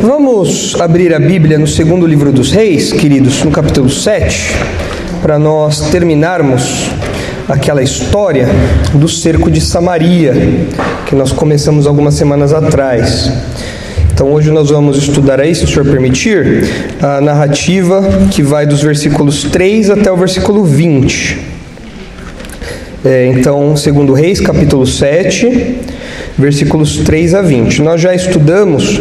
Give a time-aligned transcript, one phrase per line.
[0.00, 4.52] Vamos abrir a Bíblia no segundo livro dos Reis, queridos, no capítulo 7,
[5.20, 6.90] para nós terminarmos
[7.48, 8.48] aquela história
[8.94, 10.34] do cerco de Samaria,
[11.06, 13.32] que nós começamos algumas semanas atrás.
[14.12, 16.64] Então hoje nós vamos estudar aí, se o senhor permitir,
[17.00, 21.38] a narrativa que vai dos versículos 3 até o versículo 20.
[23.04, 25.80] É, então, segundo Reis, capítulo 7,
[26.36, 27.82] versículos 3 a 20.
[27.82, 29.00] Nós já estudamos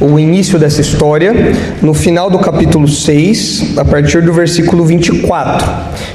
[0.00, 1.32] o início dessa história
[1.80, 5.66] no final do capítulo 6, a partir do versículo 24,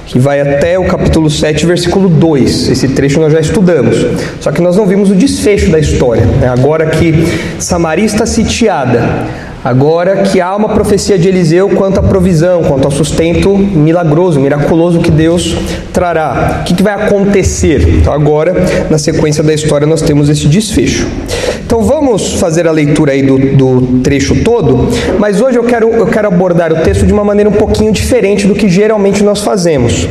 [0.05, 2.69] que vai até o capítulo 7, versículo 2.
[2.69, 3.97] Esse trecho nós já estudamos.
[4.39, 6.25] Só que nós não vimos o desfecho da história.
[6.25, 6.47] Né?
[6.47, 7.13] Agora que
[7.59, 9.27] Samaria está sitiada,
[9.63, 14.99] Agora que há uma profecia de Eliseu quanto à provisão, quanto ao sustento milagroso, miraculoso
[14.99, 15.55] que Deus
[15.91, 16.61] trará.
[16.61, 17.87] O que, vai acontecer?
[17.99, 18.53] Então, agora,
[18.89, 21.07] na sequência da história, nós temos esse desfecho.
[21.67, 24.87] Então vamos fazer a leitura aí do, do trecho todo,
[25.19, 28.47] mas hoje eu quero, eu quero abordar o texto de uma maneira um pouquinho diferente
[28.47, 30.07] do que geralmente nós fazemos.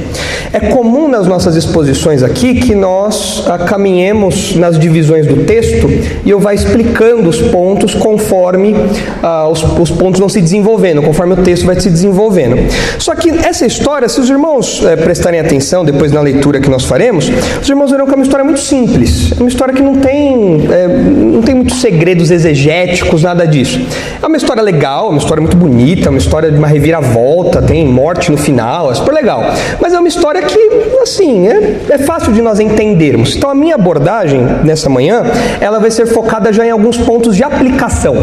[0.53, 5.89] É comum nas nossas exposições aqui que nós ah, caminhemos nas divisões do texto
[6.25, 8.75] e eu vá explicando os pontos conforme
[9.23, 12.57] ah, os, os, pontos vão se desenvolvendo, conforme o texto vai se desenvolvendo.
[12.99, 16.85] Só que essa história, se os irmãos eh, prestarem atenção depois na leitura que nós
[16.85, 17.31] faremos,
[17.61, 20.67] os irmãos verão que é uma história muito simples, é uma história que não tem,
[20.71, 23.81] eh, não tem muitos segredos exegéticos, nada disso.
[24.23, 28.31] É uma história legal, uma história muito bonita, uma história de uma reviravolta, tem morte
[28.31, 29.43] no final, é super legal.
[29.81, 30.59] Mas é uma história que,
[31.03, 33.37] assim, é, é fácil de nós entendermos.
[33.37, 35.23] Então a minha abordagem nessa manhã,
[35.61, 38.17] ela vai ser focada já em alguns pontos de aplicação.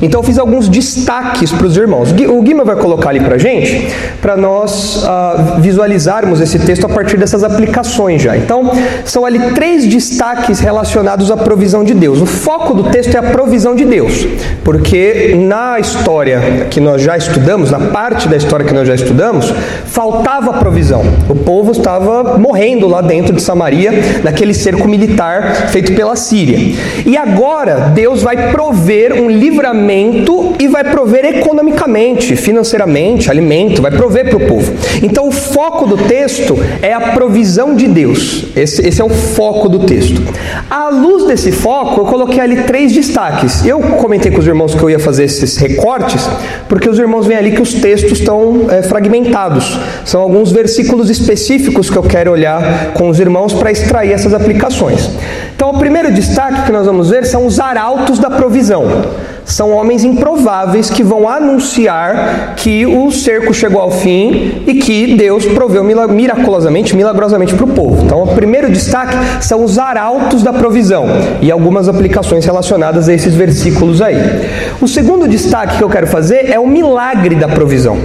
[0.00, 2.10] Então eu fiz alguns destaques para os irmãos.
[2.12, 3.88] O Guima vai colocar ali para gente,
[4.20, 8.36] para nós uh, visualizarmos esse texto a partir dessas aplicações já.
[8.36, 8.70] Então,
[9.04, 12.20] são ali três destaques relacionados à provisão de Deus.
[12.20, 14.26] O foco do texto é a provisão de Deus,
[14.62, 19.52] porque na história que nós já estudamos, na parte da história que nós já estudamos,
[19.86, 21.02] faltava provisão.
[21.28, 23.92] O povo estava morrendo lá dentro de Samaria,
[24.22, 26.74] naquele cerco militar feito pela Síria.
[27.04, 34.28] E agora Deus vai prover um livramento e vai prover economicamente, financeiramente, alimento, vai prover
[34.28, 34.72] para o povo.
[35.02, 38.46] Então o foco do texto é a provisão de Deus.
[38.56, 40.20] Esse, esse é o foco do texto.
[40.70, 43.64] À luz desse foco, eu coloquei ali três destaques.
[43.64, 46.28] Eu comentei com os irmãos que eu ia fazer esses recortes,
[46.68, 49.78] porque os irmãos veem ali que os textos estão é, fragmentados.
[50.04, 55.10] São alguns versículos específicos que eu quero olhar com os irmãos para extrair essas aplicações.
[55.54, 58.84] Então, o primeiro destaque que nós vamos ver são os arautos da provisão
[59.44, 65.44] são homens improváveis que vão anunciar que o cerco chegou ao fim e que Deus
[65.46, 68.04] proveu miraculosamente, milagrosamente para o povo.
[68.04, 71.06] Então, o primeiro destaque são os arautos da provisão
[71.40, 74.16] e algumas aplicações relacionadas a esses versículos aí.
[74.80, 77.98] O segundo destaque que eu quero fazer é o milagre da provisão.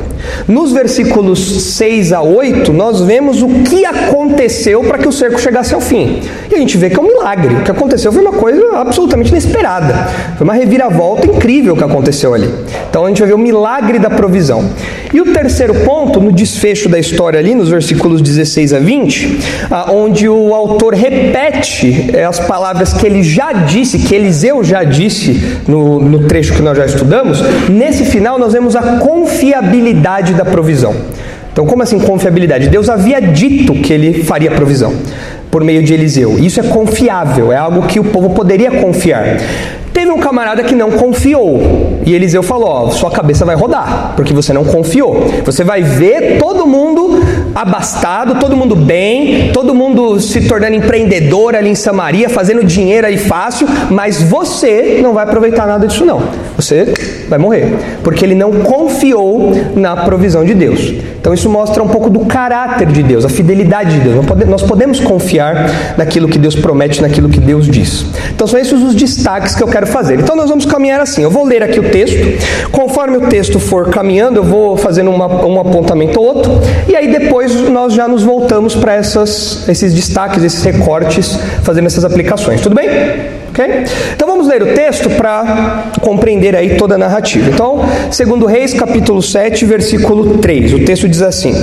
[0.47, 1.39] Nos versículos
[1.75, 6.21] 6 a 8, nós vemos o que aconteceu para que o cerco chegasse ao fim.
[6.51, 7.55] E a gente vê que é um milagre.
[7.55, 9.93] O que aconteceu foi uma coisa absolutamente inesperada.
[10.37, 12.49] Foi uma reviravolta incrível que aconteceu ali.
[12.89, 14.69] Então a gente vai ver o milagre da provisão.
[15.13, 19.39] E o terceiro ponto, no desfecho da história ali, nos versículos 16 a 20,
[19.91, 25.59] onde o autor repete é, as palavras que ele já disse, que Eliseu já disse
[25.67, 30.95] no, no trecho que nós já estudamos, nesse final nós vemos a confiabilidade da provisão.
[31.51, 32.69] Então, como assim confiabilidade?
[32.69, 34.93] Deus havia dito que ele faria provisão
[35.51, 36.37] por meio de Eliseu.
[36.39, 39.37] Isso é confiável, é algo que o povo poderia confiar.
[40.09, 41.98] Teve um camarada que não confiou.
[42.05, 45.25] E Eliseu falou: ó, sua cabeça vai rodar, porque você não confiou.
[45.45, 47.21] Você vai ver todo mundo
[47.53, 53.17] abastado, todo mundo bem, todo mundo se tornando empreendedor ali em Samaria, fazendo dinheiro aí
[53.17, 56.21] fácil, mas você não vai aproveitar nada disso não.
[56.55, 56.93] Você
[57.27, 57.73] vai morrer,
[58.03, 60.93] porque ele não confiou na provisão de Deus.
[61.19, 64.25] Então isso mostra um pouco do caráter de Deus, a fidelidade de Deus.
[64.47, 68.05] Nós podemos confiar naquilo que Deus promete, naquilo que Deus diz.
[68.33, 70.19] Então são esses os destaques que eu quero fazer.
[70.19, 71.21] Então nós vamos caminhar assim.
[71.21, 72.69] Eu vou ler aqui o texto.
[72.71, 76.59] Conforme o texto for caminhando, eu vou fazendo uma, um apontamento ou outro.
[76.87, 82.61] E aí depois nós já nos voltamos para esses destaques, esses recortes, fazendo essas aplicações.
[82.61, 82.87] Tudo bem?
[83.49, 83.65] Ok?
[84.15, 87.49] Então vamos ler o texto para compreender aí toda a narrativa.
[87.49, 87.81] Então,
[88.11, 90.73] segundo Reis, capítulo 7, versículo 3.
[90.73, 91.53] O texto diz assim: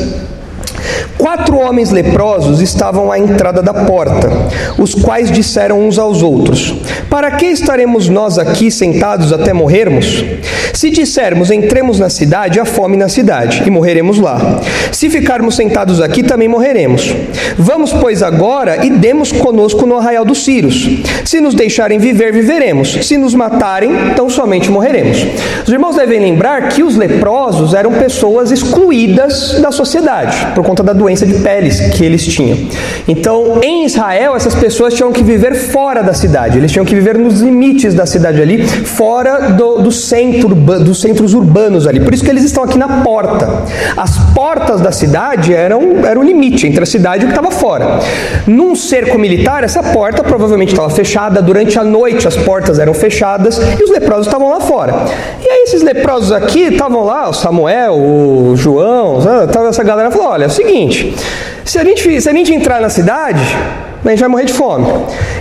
[1.18, 4.30] quatro homens leprosos estavam à entrada da porta,
[4.78, 6.74] os quais disseram uns aos outros:
[7.10, 10.24] Para que estaremos nós aqui sentados até morrermos?
[10.72, 14.60] Se dissermos entremos na cidade, há fome na cidade, e morreremos lá.
[14.92, 17.14] Se ficarmos sentados aqui, também morreremos.
[17.56, 20.86] Vamos, pois, agora e demos conosco no arraial dos Círios.
[21.24, 23.06] Se nos deixarem viver, viveremos.
[23.06, 25.26] Se nos matarem, então somente morreremos.
[25.66, 30.92] Os irmãos devem lembrar que os leprosos eram pessoas excluídas da sociedade, por conta da
[30.92, 32.58] doença de peles que eles tinham.
[33.06, 37.16] Então, em Israel, essas pessoas tinham que viver fora da cidade, eles tinham que viver
[37.18, 42.00] nos limites da cidade ali, fora do, do centro, dos centros urbanos ali.
[42.00, 43.62] Por isso que eles estão aqui na porta.
[43.96, 47.50] As portas da cidade eram, eram o limite entre a cidade e o que estava
[47.50, 48.00] fora.
[48.46, 53.58] Num cerco militar, essa porta provavelmente estava fechada, durante a noite as portas eram fechadas
[53.58, 55.06] e os leprosos estavam lá fora.
[55.42, 59.18] E aí esses leprosos aqui estavam lá, o Samuel, o João,
[59.68, 61.14] essa galera falou: olha, o seguinte,
[61.64, 63.40] se a gente, se a gente entrar na cidade,
[64.06, 64.86] a gente vai morrer de fome.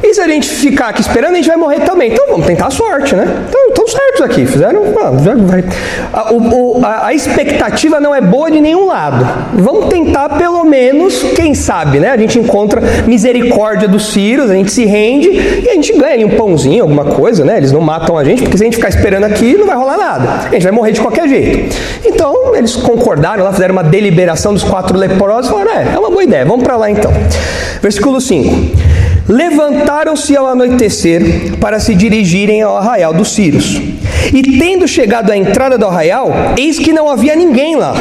[0.03, 2.11] E se a gente ficar aqui esperando, a gente vai morrer também.
[2.11, 3.27] Então vamos tentar a sorte, né?
[3.47, 4.83] Então estão certos aqui, fizeram.
[6.13, 9.25] A, o, a, a, expectativa não é boa de nenhum lado.
[9.53, 12.09] Vamos tentar pelo menos, quem sabe, né?
[12.09, 16.25] A gente encontra misericórdia dos Círios, a gente se rende e a gente ganha ali
[16.25, 17.57] um pãozinho, alguma coisa, né?
[17.57, 19.97] Eles não matam a gente, porque se a gente ficar esperando aqui, não vai rolar
[19.97, 20.47] nada.
[20.47, 21.75] A gente vai morrer de qualquer jeito.
[22.05, 26.09] Então eles concordaram lá, fizeram uma deliberação dos quatro leprosos e falaram: é, é uma
[26.09, 27.11] boa ideia, vamos para lá então.
[27.85, 28.51] Versículo 5.
[29.29, 33.79] Levantaram-se ao anoitecer para se dirigirem ao arraial dos Círios.
[34.33, 37.93] E tendo chegado à entrada do arraial, eis que não havia ninguém lá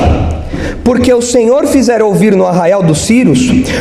[0.84, 3.40] porque o Senhor fizera ouvir no arraial dos Círios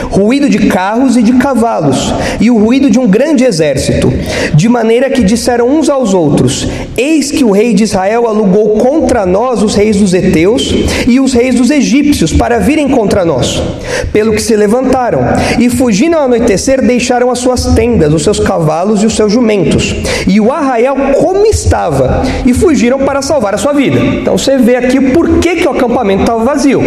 [0.10, 4.12] ruído de carros e de cavalos, e o ruído de um grande exército,
[4.56, 9.26] de maneira que disseram uns aos outros: Eis que o rei de Israel alugou contra
[9.26, 10.74] nós os reis dos heteus
[11.08, 13.62] e os reis dos egípcios para virem contra nós.
[14.12, 15.22] Pelo que se levantaram
[15.60, 19.96] e fugindo ao anoitecer deixaram as suas tendas, os seus cavalos e os seus jumentos,
[20.28, 24.00] e o arraial como estava, e fugiram para salvar a sua vida.
[24.00, 26.82] Então você vê aqui por que, que o acampamento estava vazio.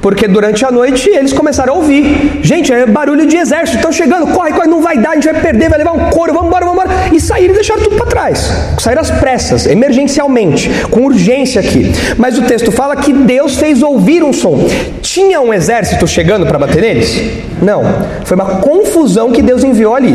[0.00, 4.26] Porque durante a noite eles começaram a ouvir: gente, é barulho de exército, estão chegando,
[4.28, 6.64] corre, corre, não vai dar, a gente vai perder, vai levar um couro, vamos embora,
[6.64, 7.14] vamos embora.
[7.14, 8.50] E saíram e deixaram tudo para trás.
[8.78, 11.92] Saíram às pressas, emergencialmente, com urgência aqui.
[12.16, 14.66] Mas o texto fala que Deus fez ouvir um som.
[15.02, 17.20] Tinha um exército chegando para bater neles?
[17.60, 17.82] Não.
[18.24, 20.14] Foi uma confusão que Deus enviou ali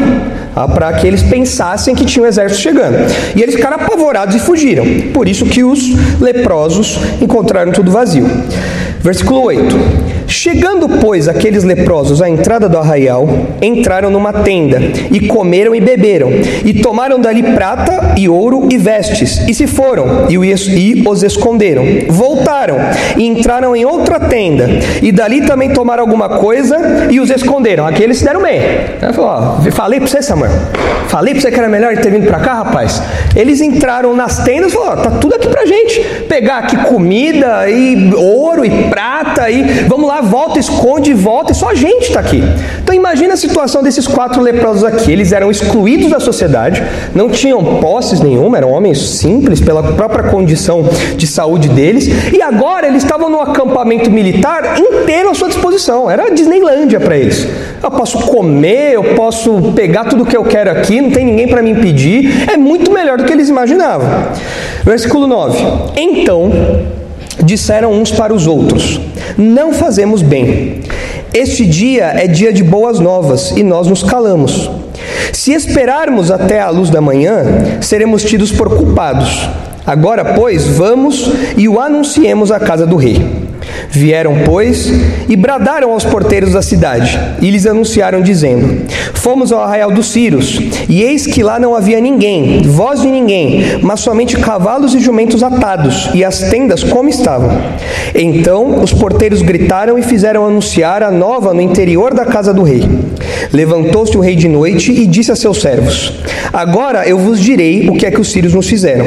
[0.56, 2.98] ah, para que eles pensassem que tinha um exército chegando.
[3.36, 4.86] E eles ficaram apavorados e fugiram.
[5.14, 5.82] Por isso que os
[6.20, 8.26] leprosos encontraram tudo vazio.
[9.04, 10.12] Versículo 8.
[10.34, 13.30] Chegando, pois, aqueles leprosos à entrada do arraial,
[13.62, 14.82] entraram numa tenda,
[15.12, 16.32] e comeram e beberam,
[16.66, 20.38] e tomaram dali prata e ouro e vestes, e se foram, e
[21.08, 21.84] os esconderam.
[22.10, 22.78] Voltaram,
[23.16, 24.68] e entraram em outra tenda,
[25.04, 27.86] e dali também tomaram alguma coisa, e os esconderam.
[27.86, 28.60] Aqui eles se deram bem.
[29.14, 30.52] Falou, ó, falei para você, Samuel,
[31.10, 33.04] falei para você que era melhor ter vindo para cá, rapaz.
[33.36, 36.02] Eles entraram nas tendas e falaram, ó, tá tudo aqui pra gente.
[36.28, 41.70] Pegar aqui comida, e ouro, e prata, e vamos lá, volta, esconde, volta, e só
[41.70, 42.44] a gente está aqui.
[42.81, 45.12] Então imagina a situação desses quatro leprosos aqui.
[45.12, 46.84] Eles eram excluídos da sociedade,
[47.14, 50.84] não tinham posses nenhuma, eram homens simples pela própria condição
[51.16, 56.10] de saúde deles, e agora eles estavam no acampamento militar inteiro à sua disposição.
[56.10, 57.48] Era a Disneylândia para eles.
[57.81, 61.62] Eu posso comer, eu posso pegar tudo que eu quero aqui, não tem ninguém para
[61.62, 62.50] me impedir.
[62.52, 64.08] É muito melhor do que eles imaginavam.
[64.84, 65.58] Versículo 9.
[65.96, 66.52] Então
[67.44, 69.00] disseram uns para os outros:
[69.38, 70.82] Não fazemos bem.
[71.34, 74.70] Este dia é dia de boas novas e nós nos calamos.
[75.32, 77.44] Se esperarmos até a luz da manhã,
[77.82, 79.50] seremos tidos por culpados.
[79.86, 83.43] Agora, pois, vamos e o anunciemos à casa do rei.
[83.96, 84.92] Vieram, pois,
[85.30, 90.60] e bradaram aos porteiros da cidade, e lhes anunciaram, dizendo: Fomos ao arraial dos Círios,
[90.90, 95.44] e eis que lá não havia ninguém, voz de ninguém, mas somente cavalos e jumentos
[95.44, 97.52] atados, e as tendas como estavam.
[98.16, 102.90] Então os porteiros gritaram e fizeram anunciar a nova no interior da casa do rei.
[103.52, 106.14] Levantou-se o rei de noite e disse a seus servos:
[106.52, 109.06] Agora eu vos direi o que é que os sírios nos fizeram.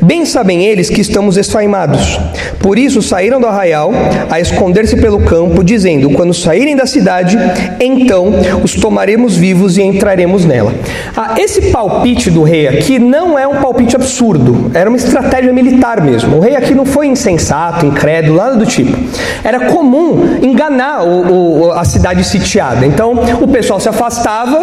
[0.00, 2.18] Bem sabem eles que estamos esfaimados.
[2.60, 3.92] Por isso saíram do arraial
[4.30, 7.38] a esconder-se pelo campo, dizendo: Quando saírem da cidade,
[7.80, 10.74] então os tomaremos vivos e entraremos nela.
[11.16, 16.00] Ah, esse palpite do rei aqui não é um palpite absurdo, era uma estratégia militar
[16.02, 16.36] mesmo.
[16.36, 18.96] O rei aqui não foi insensato, incrédulo, nada do tipo.
[19.42, 22.86] Era comum enganar o, o, a cidade sitiada.
[22.86, 24.60] Então o pessoal se se afastava,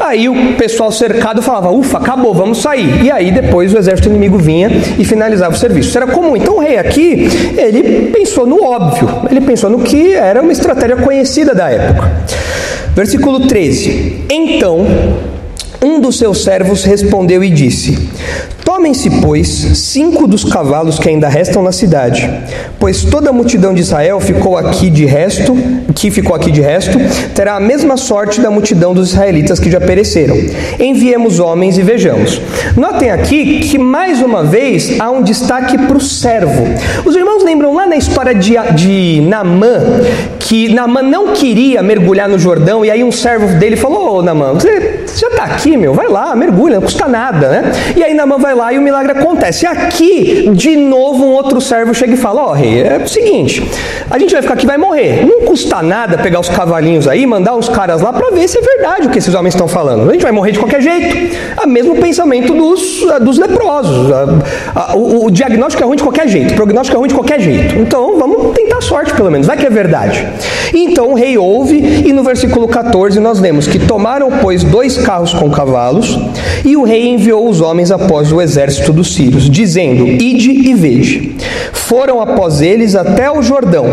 [0.00, 3.04] aí o pessoal cercado falava: ufa, acabou, vamos sair.
[3.04, 5.88] E aí depois o exército inimigo vinha e finalizava o serviço.
[5.88, 6.36] Isso era comum.
[6.36, 10.96] Então o rei aqui, ele pensou no óbvio, ele pensou no que era uma estratégia
[10.96, 12.10] conhecida da época.
[12.94, 14.86] Versículo 13: Então
[15.84, 18.08] um dos seus servos respondeu e disse:
[18.64, 22.28] Tomem-se, pois, cinco dos cavalos que ainda restam na cidade,
[22.80, 25.56] pois toda a multidão de Israel ficou aqui de resto,
[25.94, 26.98] que ficou aqui de resto,
[27.34, 30.36] terá a mesma sorte da multidão dos israelitas que já pereceram.
[30.80, 32.40] Enviemos homens e vejamos.
[32.74, 36.64] Notem aqui que mais uma vez há um destaque para o servo.
[37.04, 40.00] Os irmãos lembram lá na história de, de Namã,
[40.38, 44.54] que Namã não queria mergulhar no Jordão, e aí um servo dele falou: Ô Namã,
[44.54, 47.72] você já está aqui, meu, vai lá, mergulha, não custa nada, né?
[47.96, 49.66] E aí Namã vai lá e o milagre acontece.
[49.66, 53.62] Aqui, de novo, um outro servo chega e fala: Ó, oh, rei, é o seguinte,
[54.10, 55.24] a gente vai ficar aqui vai morrer.
[55.26, 58.60] Não custa nada pegar os cavalinhos aí, mandar uns caras lá para ver se é
[58.60, 60.08] verdade o que esses homens estão falando.
[60.08, 61.36] A gente vai morrer de qualquer jeito.
[61.62, 64.10] O mesmo pensamento dos, dos leprosos.
[64.94, 67.76] o, o, diagnóstico é ruim de qualquer jeito, o prognóstico é ruim de qualquer jeito.
[67.76, 70.26] Então vamos tentar sorte, pelo menos, vai que é verdade.
[70.72, 75.34] Então o rei ouve, e no versículo 14 nós lemos que tomaram, pois, dois carros
[75.34, 76.18] com cavalos,
[76.64, 81.34] e o rei enviou os homens após o exército dos sírios, dizendo: Ide e vede.
[81.72, 83.86] Foram após eles até o Jordão,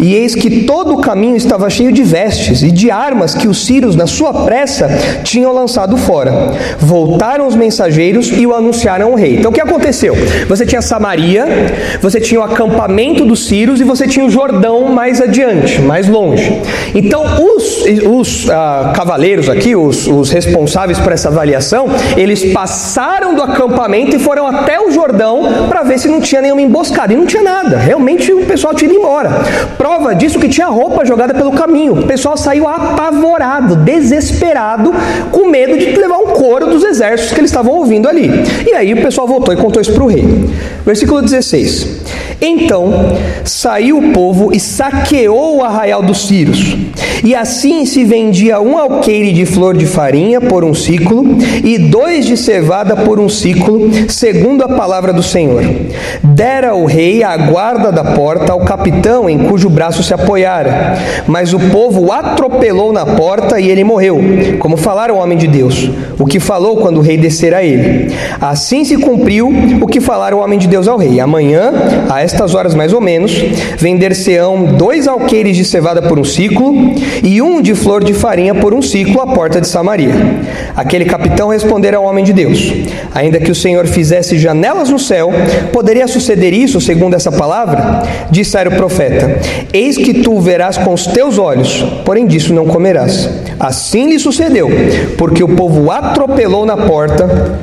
[0.00, 3.64] e eis que todo o caminho estava cheio de vestes e de armas que os
[3.64, 4.88] sírios, na sua pressa,
[5.22, 6.52] tinham lançado fora.
[6.78, 9.36] Voltaram os mensageiros e o anunciaram ao rei.
[9.36, 10.14] Então o que aconteceu?
[10.48, 11.46] Você tinha Samaria,
[12.00, 16.60] você tinha o acampamento dos sírios e você tinha o Jordão mais adiante, mais longe.
[16.94, 17.65] Então os,
[18.08, 24.18] os ah, cavaleiros aqui, os, os responsáveis por essa avaliação, eles passaram do acampamento e
[24.18, 27.12] foram até o Jordão para ver se não tinha nenhuma emboscada.
[27.12, 27.76] E não tinha nada.
[27.76, 29.30] Realmente o pessoal tinha ido embora.
[29.76, 32.00] Prova disso que tinha roupa jogada pelo caminho.
[32.00, 34.92] O pessoal saiu apavorado, desesperado,
[35.30, 38.30] com medo de levar um coro dos exércitos que eles estavam ouvindo ali.
[38.66, 40.24] E aí o pessoal voltou e contou isso para o rei.
[40.84, 42.04] Versículo 16.
[42.40, 46.76] Então saiu o povo e saqueou o arraial dos Círios.
[47.24, 51.24] E assim se vendia um alqueire de flor de farinha por um ciclo
[51.64, 55.62] e dois de cevada por um ciclo, segundo a palavra do Senhor.
[56.22, 60.98] Dera o rei a guarda da porta ao capitão em cujo braço se apoiara.
[61.26, 64.20] Mas o povo o atropelou na porta e ele morreu,
[64.58, 68.12] como falaram o homem de Deus, o que falou quando o rei descer a ele.
[68.38, 71.20] Assim se cumpriu o que falaram o homem de Deus ao rei.
[71.20, 71.72] Amanhã,
[72.10, 73.32] a estas horas mais ou menos,
[73.78, 76.74] vender-se-ão dois alqueires de cevada por um ciclo
[77.22, 80.12] e um de flor de farinha por um ciclo à porta de Samaria.
[80.74, 82.72] Aquele capitão respondera ao homem de Deus:
[83.14, 85.30] Ainda que o Senhor fizesse janelas no céu,
[85.72, 88.02] poderia suceder isso, segundo essa palavra?
[88.30, 89.38] Dissera o profeta:
[89.72, 93.28] Eis que tu verás com os teus olhos, porém disso não comerás.
[93.58, 94.68] Assim lhe sucedeu,
[95.16, 97.58] porque o povo atropelou na porta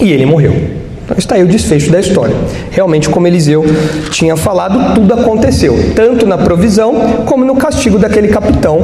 [0.00, 0.83] e ele morreu.
[1.04, 2.34] Então está aí o desfecho da história.
[2.70, 3.64] Realmente, como Eliseu
[4.10, 6.94] tinha falado, tudo aconteceu, tanto na provisão
[7.26, 8.80] como no castigo daquele capitão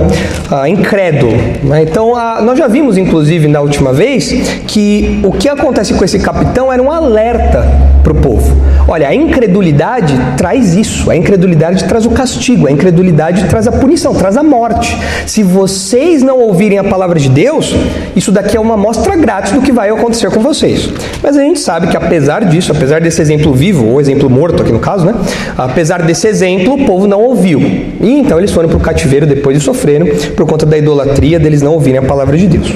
[0.50, 1.33] ah, incrédulo.
[1.62, 1.83] Né?
[1.83, 4.33] Então, ah, nós já vimos, inclusive, na última vez,
[4.67, 7.67] que o que acontece com esse capitão era um alerta
[8.03, 8.55] para o povo.
[8.87, 14.15] Olha, a incredulidade traz isso, a incredulidade traz o castigo, a incredulidade traz a punição,
[14.15, 14.97] traz a morte.
[15.27, 17.75] Se vocês não ouvirem a palavra de Deus,
[18.15, 20.89] isso daqui é uma amostra grátis do que vai acontecer com vocês.
[21.23, 24.62] Mas a gente sabe que a apesar disso, apesar desse exemplo vivo, ou exemplo morto
[24.62, 25.14] aqui no caso, né?
[25.57, 27.61] Apesar desse exemplo, o povo não ouviu.
[27.61, 31.62] E então eles foram para o cativeiro depois e sofreram por conta da idolatria deles
[31.62, 32.73] não ouvirem a palavra de Deus.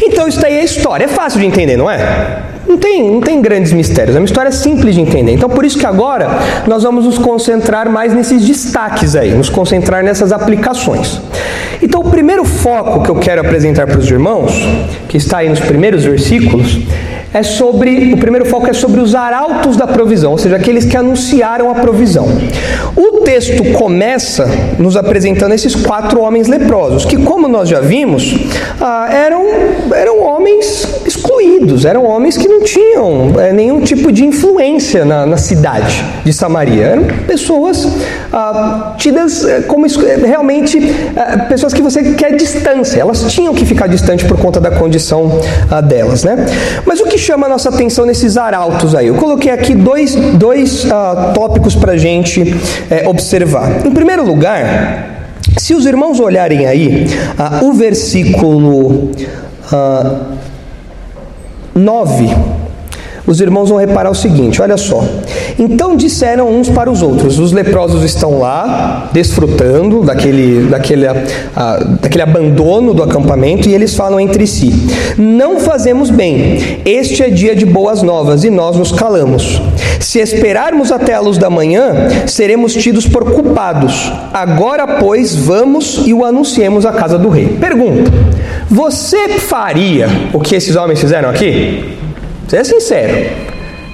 [0.00, 1.04] Então isso daí é história.
[1.04, 2.42] É fácil de entender, não é?
[2.68, 5.32] Não tem, não tem grandes mistérios, é uma história simples de entender.
[5.32, 6.28] Então, por isso que agora
[6.68, 11.20] nós vamos nos concentrar mais nesses destaques aí, nos concentrar nessas aplicações.
[11.82, 14.52] Então, o primeiro foco que eu quero apresentar para os irmãos,
[15.08, 16.78] que está aí nos primeiros versículos,
[17.32, 20.96] é sobre, o primeiro foco é sobre os arautos da provisão, ou seja, aqueles que
[20.96, 22.26] anunciaram a provisão.
[22.96, 28.34] O texto começa nos apresentando esses quatro homens leprosos, que, como nós já vimos,
[28.80, 29.44] ah, eram,
[29.94, 35.36] eram homens excluídos, eram homens que não tinham é, nenhum tipo de influência na, na,
[35.36, 36.84] cidade de Samaria.
[36.84, 37.86] Eram pessoas
[38.32, 40.80] ah, tidas eh, como eh, realmente
[41.48, 45.80] pessoas que você quer distância, elas tinham que ficar distante por conta da condição ah,
[45.80, 46.24] delas.
[46.24, 46.46] Né?
[46.84, 49.06] Mas o que chama a nossa atenção nesses arautos aí?
[49.06, 52.54] Eu coloquei aqui dois, dois uh, tópicos para a gente
[52.90, 53.86] é, observar.
[53.86, 57.06] Em primeiro lugar, se os irmãos olharem aí
[57.38, 59.10] uh, o versículo
[59.72, 60.40] uh,
[61.74, 62.36] 9,
[63.30, 65.04] os irmãos vão reparar o seguinte: olha só.
[65.56, 71.06] Então disseram uns para os outros: os leprosos estão lá, desfrutando daquele, daquele,
[72.00, 74.72] daquele abandono do acampamento, e eles falam entre si:
[75.16, 79.62] Não fazemos bem, este é dia de boas novas e nós nos calamos.
[80.00, 84.10] Se esperarmos até a luz da manhã, seremos tidos por culpados.
[84.32, 87.56] Agora, pois, vamos e o anunciemos à casa do rei.
[87.60, 88.10] Pergunta:
[88.68, 91.89] Você faria o que esses homens fizeram aqui?
[92.50, 93.30] Seja sincero.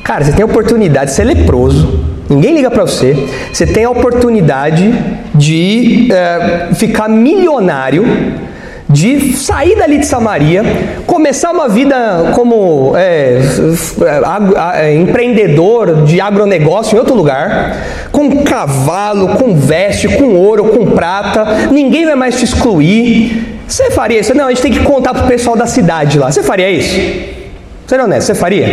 [0.03, 3.91] Cara, você tem a oportunidade de ser leproso, ninguém liga para você, você tem a
[3.91, 4.95] oportunidade
[5.35, 8.07] de é, ficar milionário,
[8.89, 10.63] de sair dali de Samaria,
[11.07, 13.41] começar uma vida como é,
[14.77, 17.77] é, empreendedor de agronegócio em outro lugar,
[18.11, 23.59] com cavalo, com veste, com ouro, com prata, ninguém vai mais te excluir.
[23.69, 24.35] Você faria isso?
[24.35, 26.33] Não, a gente tem que contar pro pessoal da cidade lá.
[26.33, 27.36] Você faria isso?
[27.87, 28.66] Seja honesto, você faria?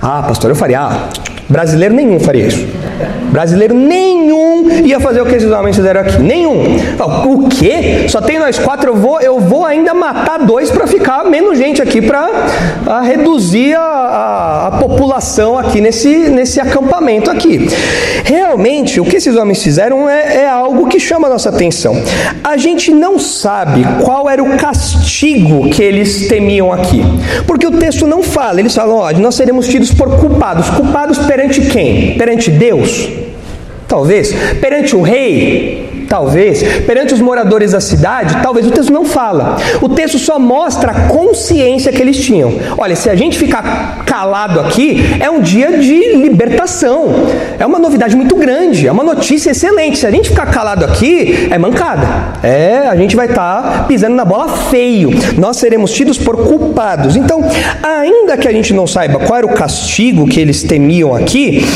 [0.00, 0.80] Ah, pastor, eu faria.
[0.80, 1.08] Ah,
[1.48, 2.66] brasileiro nenhum faria isso.
[3.30, 6.18] Brasileiro nenhum ia fazer o que esses homens fizeram aqui.
[6.18, 6.76] Nenhum.
[7.26, 8.06] O quê?
[8.08, 11.82] Só tem nós quatro, eu vou, eu vou ainda matar dois para ficar menos gente
[11.82, 12.28] aqui para
[13.02, 17.68] reduzir a, a, a, população aqui nesse, nesse acampamento aqui.
[18.24, 22.00] Realmente, o que esses homens fizeram é, é algo que chama a nossa atenção.
[22.42, 27.02] A gente não sabe qual era o castigo que eles temiam aqui.
[27.46, 28.60] Porque o texto não fala.
[28.60, 30.68] Eles falam, ó, nós seremos tidos por culpados.
[30.70, 32.16] Culpados perante quem?
[32.16, 32.87] Perante Deus?
[33.88, 34.34] Talvez.
[34.60, 36.06] Perante o rei?
[36.08, 36.62] Talvez.
[36.86, 38.36] Perante os moradores da cidade?
[38.42, 38.66] Talvez.
[38.66, 39.56] O texto não fala.
[39.80, 42.52] O texto só mostra a consciência que eles tinham.
[42.76, 47.14] Olha, se a gente ficar calado aqui, é um dia de libertação.
[47.58, 48.86] É uma novidade muito grande.
[48.86, 49.98] É uma notícia excelente.
[49.98, 52.06] Se a gente ficar calado aqui, é mancada.
[52.42, 55.10] É, a gente vai estar tá pisando na bola feio.
[55.38, 57.16] Nós seremos tidos por culpados.
[57.16, 57.42] Então,
[57.82, 61.66] ainda que a gente não saiba qual era o castigo que eles temiam aqui,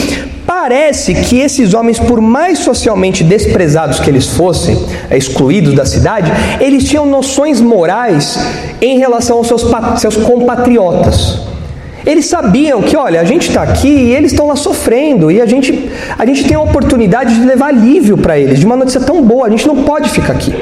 [0.62, 4.78] Parece que esses homens, por mais socialmente desprezados que eles fossem,
[5.11, 8.38] excluídos da cidade, eles tinham noções morais
[8.81, 9.64] em relação aos seus,
[9.97, 11.51] seus compatriotas.
[12.04, 15.47] Eles sabiam que, olha, a gente está aqui e eles estão lá sofrendo e a
[15.47, 19.23] gente, a gente tem a oportunidade de levar alívio para eles, de uma notícia tão
[19.23, 20.52] boa, a gente não pode ficar aqui.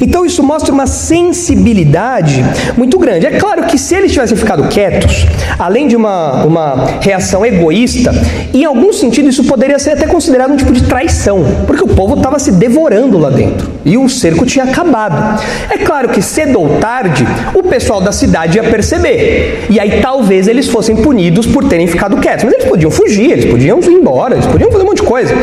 [0.00, 2.44] Então isso mostra uma sensibilidade
[2.76, 3.26] muito grande.
[3.26, 5.26] É claro que se eles tivessem ficado quietos,
[5.58, 8.12] além de uma, uma reação egoísta,
[8.52, 12.14] em algum sentido isso poderia ser até considerado um tipo de traição, porque o povo
[12.14, 15.42] estava se devorando lá dentro e o cerco tinha acabado.
[15.70, 20.46] É claro que cedo ou tarde o pessoal da cidade ia perceber e aí talvez
[20.46, 22.44] eles fossem punidos por terem ficado quietos.
[22.44, 25.34] Mas eles podiam fugir, eles podiam ir embora, eles podiam fazer um monte de coisa.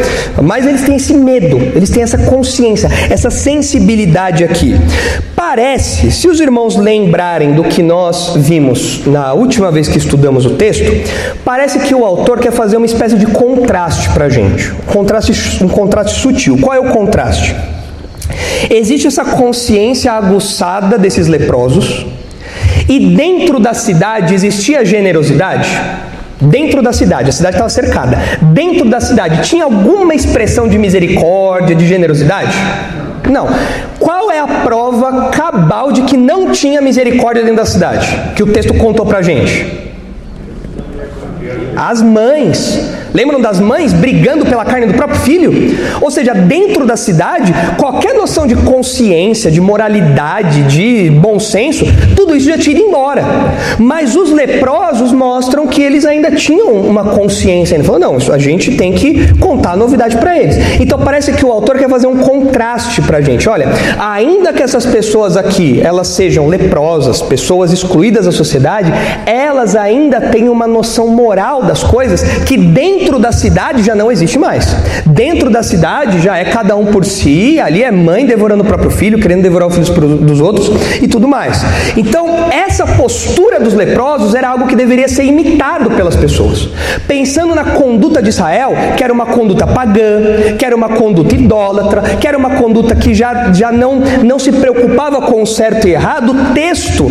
[0.41, 4.75] Mas eles têm esse medo, eles têm essa consciência, essa sensibilidade aqui.
[5.35, 10.51] Parece, se os irmãos lembrarem do que nós vimos na última vez que estudamos o
[10.51, 10.91] texto,
[11.43, 14.71] parece que o autor quer fazer uma espécie de contraste para a gente.
[14.71, 16.57] Um contraste, um contraste sutil.
[16.59, 17.55] Qual é o contraste?
[18.69, 22.05] Existe essa consciência aguçada desses leprosos,
[22.87, 25.69] e dentro da cidade existia generosidade?
[26.39, 28.17] Dentro da cidade, a cidade estava cercada.
[28.41, 32.55] Dentro da cidade tinha alguma expressão de misericórdia, de generosidade?
[33.29, 33.47] Não.
[33.99, 38.33] Qual é a prova cabal de que não tinha misericórdia dentro da cidade?
[38.35, 39.83] Que o texto contou pra gente?
[41.75, 45.53] As mães Lembram das mães brigando pela carne do próprio filho?
[46.01, 52.35] Ou seja, dentro da cidade, qualquer noção de consciência, de moralidade, de bom senso, tudo
[52.35, 53.23] isso já ido embora.
[53.79, 57.75] Mas os leprosos mostram que eles ainda tinham uma consciência.
[57.75, 60.57] Ele falou: não, a gente tem que contar a novidade para eles.
[60.81, 63.47] Então parece que o autor quer fazer um contraste para a gente.
[63.47, 68.91] Olha, ainda que essas pessoas aqui elas sejam leprosas, pessoas excluídas da sociedade,
[69.25, 74.11] elas ainda têm uma noção moral das coisas que dentro Dentro da cidade já não
[74.11, 74.65] existe mais.
[75.05, 78.89] Dentro da cidade já é cada um por si, ali é mãe devorando o próprio
[78.89, 79.91] filho, querendo devorar os filhos
[80.21, 81.61] dos outros e tudo mais.
[81.95, 86.67] Então, essa postura dos leprosos era algo que deveria ser imitado pelas pessoas.
[87.07, 92.01] Pensando na conduta de Israel, que era uma conduta pagã, que era uma conduta idólatra,
[92.19, 95.91] que era uma conduta que já, já não, não se preocupava com o certo e
[95.91, 97.05] errado, o texto,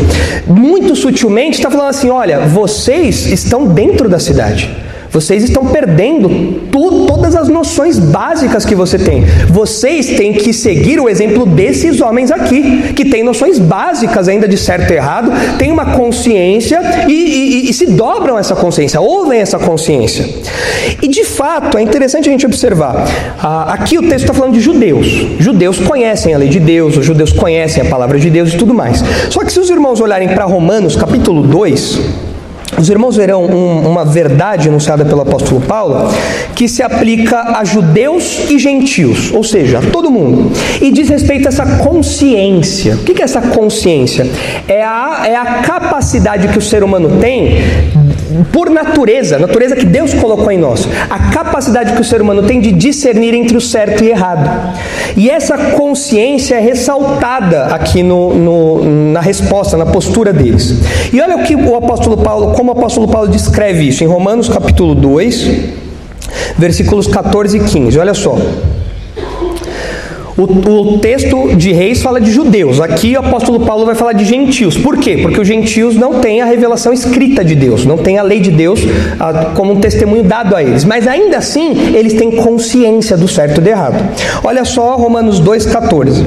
[0.44, 4.83] muito sutilmente, está falando assim: olha, vocês estão dentro da cidade.
[5.14, 6.29] Vocês estão perdendo
[6.72, 9.24] tu, todas as noções básicas que você tem.
[9.48, 14.59] Vocês têm que seguir o exemplo desses homens aqui, que têm noções básicas ainda de
[14.59, 19.57] certo e errado, têm uma consciência e, e, e se dobram essa consciência, ouvem essa
[19.57, 20.29] consciência.
[21.00, 23.07] E de fato, é interessante a gente observar.
[23.38, 25.07] Ah, aqui o texto está falando de judeus.
[25.38, 28.74] Judeus conhecem a lei de Deus, os judeus conhecem a palavra de Deus e tudo
[28.74, 29.00] mais.
[29.31, 32.34] Só que se os irmãos olharem para Romanos capítulo 2,
[32.78, 36.12] os irmãos verão um, uma verdade anunciada pelo apóstolo Paulo
[36.54, 41.46] que se aplica a judeus e gentios, ou seja, a todo mundo, e diz respeito
[41.46, 42.94] a essa consciência.
[42.96, 44.26] O que é essa consciência?
[44.68, 47.58] É a, é a capacidade que o ser humano tem
[48.53, 52.61] por natureza, natureza que Deus colocou em nós, a capacidade que o ser humano tem
[52.61, 54.75] de discernir entre o certo e errado.
[55.16, 60.75] E essa consciência é ressaltada aqui no, no, na resposta, na postura deles.
[61.12, 64.49] E olha o que o apóstolo Paulo, como o apóstolo Paulo descreve isso em Romanos
[64.49, 65.51] capítulo 2,
[66.59, 67.99] versículos 14 e 15.
[67.99, 68.37] Olha só.
[70.37, 72.81] O, o, texto de Reis fala de judeus.
[72.81, 74.77] Aqui o apóstolo Paulo vai falar de gentios.
[74.77, 75.18] Por quê?
[75.23, 78.51] Porque os gentios não têm a revelação escrita de Deus, não têm a lei de
[78.51, 78.81] Deus
[79.20, 80.85] a, como um testemunho dado a eles.
[80.85, 83.97] Mas ainda assim, eles têm consciência do certo e do errado.
[84.42, 86.27] Olha só Romanos 2,14.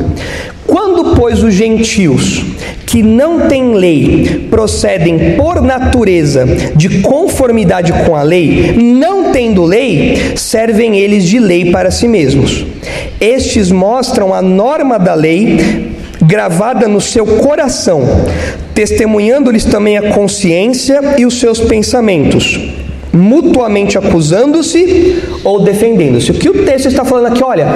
[0.67, 2.43] Quando, pois, os gentios
[2.85, 10.33] que não têm lei procedem por natureza de conformidade com a lei, não tendo lei,
[10.35, 12.65] servem eles de lei para si mesmos.
[13.19, 15.87] Estes mostram a norma da lei
[16.21, 18.03] gravada no seu coração,
[18.73, 22.59] testemunhando-lhes também a consciência e os seus pensamentos
[23.17, 26.31] mutuamente acusando-se ou defendendo-se.
[26.31, 27.67] O que o texto está falando aqui, olha,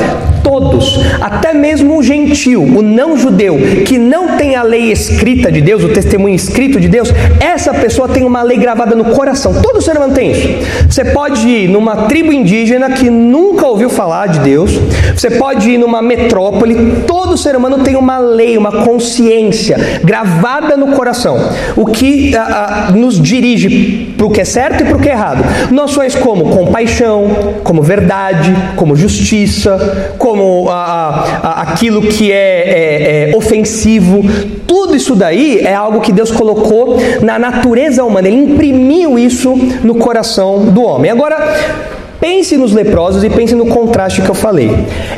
[0.44, 5.62] todos, até mesmo o gentil, o não judeu, que não tem a lei escrita de
[5.62, 9.62] Deus, o testemunho escrito de Deus, essa pessoa tem uma lei gravada no coração.
[9.62, 10.48] Todo ser humano tem isso.
[10.90, 14.72] Você pode ir numa tribo indígena que nunca ouviu falar de Deus,
[15.16, 20.88] você pode ir numa metrópole, todo ser humano tem uma lei, uma consciência gravada no
[20.88, 21.38] coração,
[21.76, 25.10] o que a, a, nos dirige para o que é certo e para o que
[25.10, 25.44] é errado.
[25.72, 30.31] Noções como compaixão, como verdade, como justiça, como
[30.70, 34.22] a, a, aquilo que é, é, é ofensivo,
[34.68, 39.96] tudo isso daí é algo que Deus colocou na natureza humana, Ele imprimiu isso no
[39.96, 41.12] coração do homem.
[41.12, 41.92] Agora,
[42.22, 44.70] Pense nos leprosos e pense no contraste que eu falei.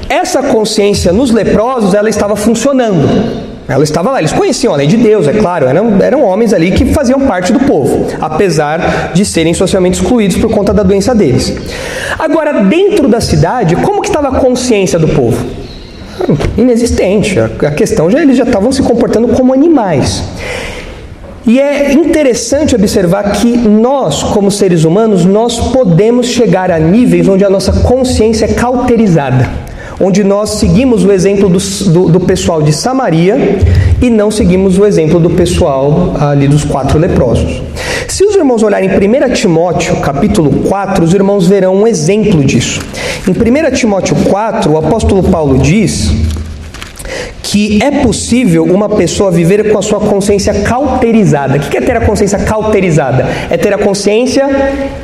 [0.07, 3.52] Essa consciência nos leprosos, ela estava funcionando.
[3.67, 6.71] Ela estava lá, eles conheciam a lei de Deus, é claro, eram, eram homens ali
[6.71, 11.55] que faziam parte do povo, apesar de serem socialmente excluídos por conta da doença deles.
[12.19, 15.45] Agora, dentro da cidade, como que estava a consciência do povo?
[16.57, 17.39] Inexistente.
[17.39, 20.23] A questão já eles já estavam se comportando como animais.
[21.45, 27.43] E é interessante observar que nós, como seres humanos, nós podemos chegar a níveis onde
[27.43, 32.73] a nossa consciência é cauterizada onde nós seguimos o exemplo do, do, do, pessoal de
[32.73, 33.59] Samaria
[34.01, 37.61] e não seguimos o exemplo do pessoal ali dos quatro leprosos.
[38.07, 42.81] Se os irmãos olharem em 1 Timóteo, capítulo 4, os irmãos verão um exemplo disso.
[43.27, 46.11] Em 1 Timóteo 4, o apóstolo Paulo diz
[47.41, 51.57] que é possível uma pessoa viver com a sua consciência cauterizada.
[51.57, 53.27] O que é ter a consciência cauterizada?
[53.49, 54.47] É ter a consciência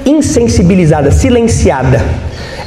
[0.05, 2.03] insensibilizada, silenciada.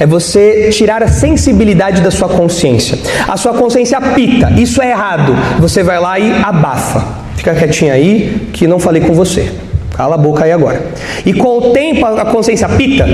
[0.03, 2.99] É você tirar a sensibilidade da sua consciência.
[3.29, 5.33] A sua consciência apita, isso é errado.
[5.61, 7.07] Você vai lá e abafa.
[7.37, 9.53] Fica quietinho aí que não falei com você.
[9.95, 10.85] Cala a boca aí agora.
[11.25, 13.07] E com o tempo a consciência apita,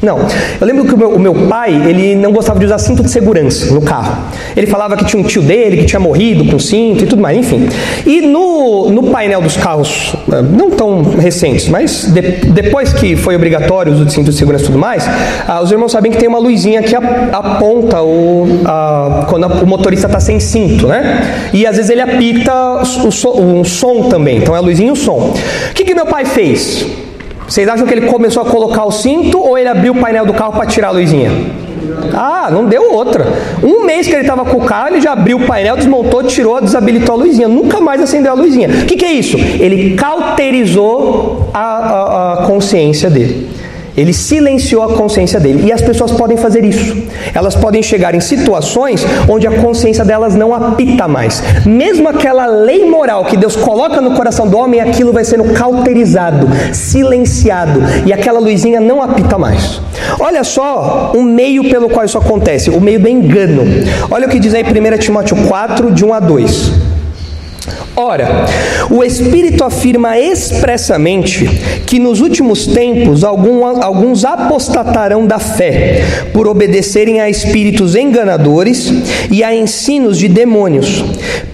[0.00, 0.18] não.
[0.60, 3.10] Eu lembro que o meu, o meu, pai, ele não gostava de usar cinto de
[3.10, 4.16] segurança no carro.
[4.56, 7.36] Ele falava que tinha um tio dele que tinha morrido com cinto e tudo mais,
[7.36, 7.68] enfim.
[8.06, 13.34] E no, no painel dos carros, eh, não tão recentes, mas de, depois que foi
[13.34, 15.04] obrigatório o uso de cinto de segurança e tudo mais,
[15.48, 19.66] ah, os irmãos sabem que tem uma luzinha que aponta o, a, quando a, o
[19.66, 21.50] motorista está sem cinto, né?
[21.52, 24.38] E às vezes ele apita o, o, o som também.
[24.38, 25.34] Então é a luzinha e o som.
[25.70, 27.07] O que, que meu pai fez?
[27.48, 30.34] Vocês acham que ele começou a colocar o cinto ou ele abriu o painel do
[30.34, 31.30] carro para tirar a luzinha?
[32.12, 33.26] Ah, não deu outra.
[33.62, 36.60] Um mês que ele estava com o carro, ele já abriu o painel, desmontou, tirou,
[36.60, 37.48] desabilitou a luzinha.
[37.48, 38.68] Nunca mais acendeu a luzinha.
[38.68, 39.38] O que, que é isso?
[39.38, 43.48] Ele cauterizou a, a, a consciência dele.
[43.98, 45.66] Ele silenciou a consciência dele.
[45.66, 46.96] E as pessoas podem fazer isso.
[47.34, 51.42] Elas podem chegar em situações onde a consciência delas não apita mais.
[51.66, 56.48] Mesmo aquela lei moral que Deus coloca no coração do homem, aquilo vai sendo cauterizado,
[56.72, 57.80] silenciado.
[58.06, 59.80] E aquela luzinha não apita mais.
[60.20, 63.64] Olha só um meio pelo qual isso acontece: o meio do engano.
[64.08, 66.87] Olha o que diz aí 1 Timóteo 4, de 1 a 2.
[68.00, 68.46] Ora,
[68.88, 71.48] o Espírito afirma expressamente
[71.84, 78.92] que nos últimos tempos alguns apostatarão da fé, por obedecerem a espíritos enganadores
[79.32, 81.04] e a ensinos de demônios,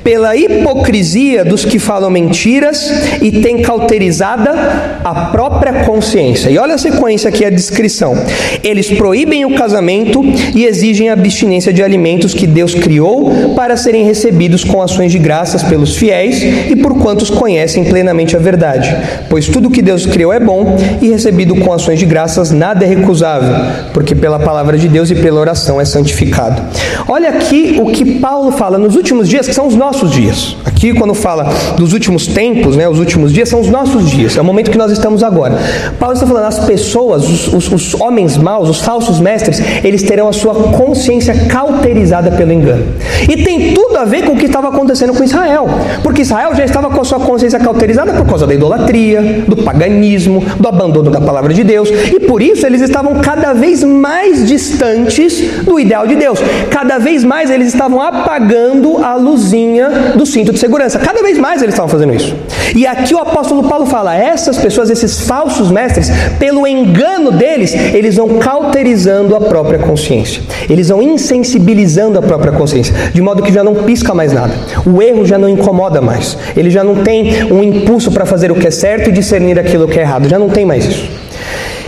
[0.03, 6.51] pela hipocrisia dos que falam mentiras e têm cauterizada a própria consciência.
[6.51, 8.15] E olha a sequência aqui, a descrição.
[8.63, 10.23] Eles proíbem o casamento
[10.55, 15.63] e exigem abstinência de alimentos que Deus criou para serem recebidos com ações de graças
[15.63, 18.95] pelos fiéis e por quantos conhecem plenamente a verdade.
[19.29, 22.89] Pois tudo que Deus criou é bom e recebido com ações de graças nada é
[22.89, 23.55] recusável,
[23.93, 26.63] porque pela palavra de Deus e pela oração é santificado.
[27.09, 30.57] Olha aqui o que Paulo fala nos últimos dias, que são os nossos dias.
[30.65, 34.41] Aqui, quando fala dos últimos tempos, né, os últimos dias, são os nossos dias, é
[34.41, 35.59] o momento que nós estamos agora.
[35.99, 40.29] Paulo está falando, as pessoas, os, os, os homens maus, os falsos mestres, eles terão
[40.29, 42.87] a sua consciência cauterizada pelo engano.
[43.29, 45.67] E tem tudo a ver com o que estava acontecendo com Israel,
[46.03, 50.43] porque Israel já estava com a sua consciência cauterizada por causa da idolatria, do paganismo,
[50.59, 55.63] do abandono da palavra de Deus, e por isso eles estavam cada vez mais distantes
[55.63, 56.39] do ideal de Deus.
[56.71, 60.99] Cada vez mais eles estavam apagando a luzinha do cinto de segurança.
[60.99, 62.35] Cada vez mais eles estavam fazendo isso.
[62.75, 66.09] E aqui o apóstolo Paulo fala: essas pessoas, esses falsos mestres,
[66.39, 70.43] pelo engano deles, eles vão cauterizando a própria consciência.
[70.69, 74.55] Eles vão insensibilizando a própria consciência, de modo que já não pisca mais nada.
[74.87, 76.14] O erro já não incomoda mais.
[76.57, 79.89] Ele já não tem um impulso para fazer o que é certo e discernir aquilo
[79.89, 80.29] que é errado.
[80.29, 81.09] Já não tem mais isso.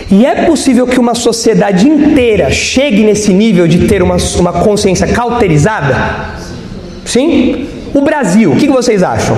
[0.09, 5.05] E é possível que uma sociedade inteira chegue nesse nível de ter uma, uma consciência
[5.07, 5.95] cauterizada?
[7.05, 7.67] Sim?
[7.93, 9.37] O Brasil, o que vocês acham?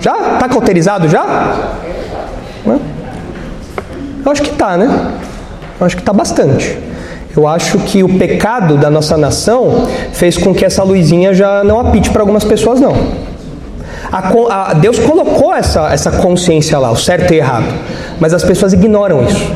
[0.00, 1.56] Já está cauterizado já?
[4.24, 5.12] Eu acho que está, né?
[5.78, 6.76] Eu acho que está bastante.
[7.36, 11.78] Eu acho que o pecado da nossa nação fez com que essa luzinha já não
[11.78, 12.96] apite para algumas pessoas, não.
[14.10, 17.66] A, a, Deus colocou essa, essa consciência lá, o certo e errado,
[18.18, 19.52] mas as pessoas ignoram isso.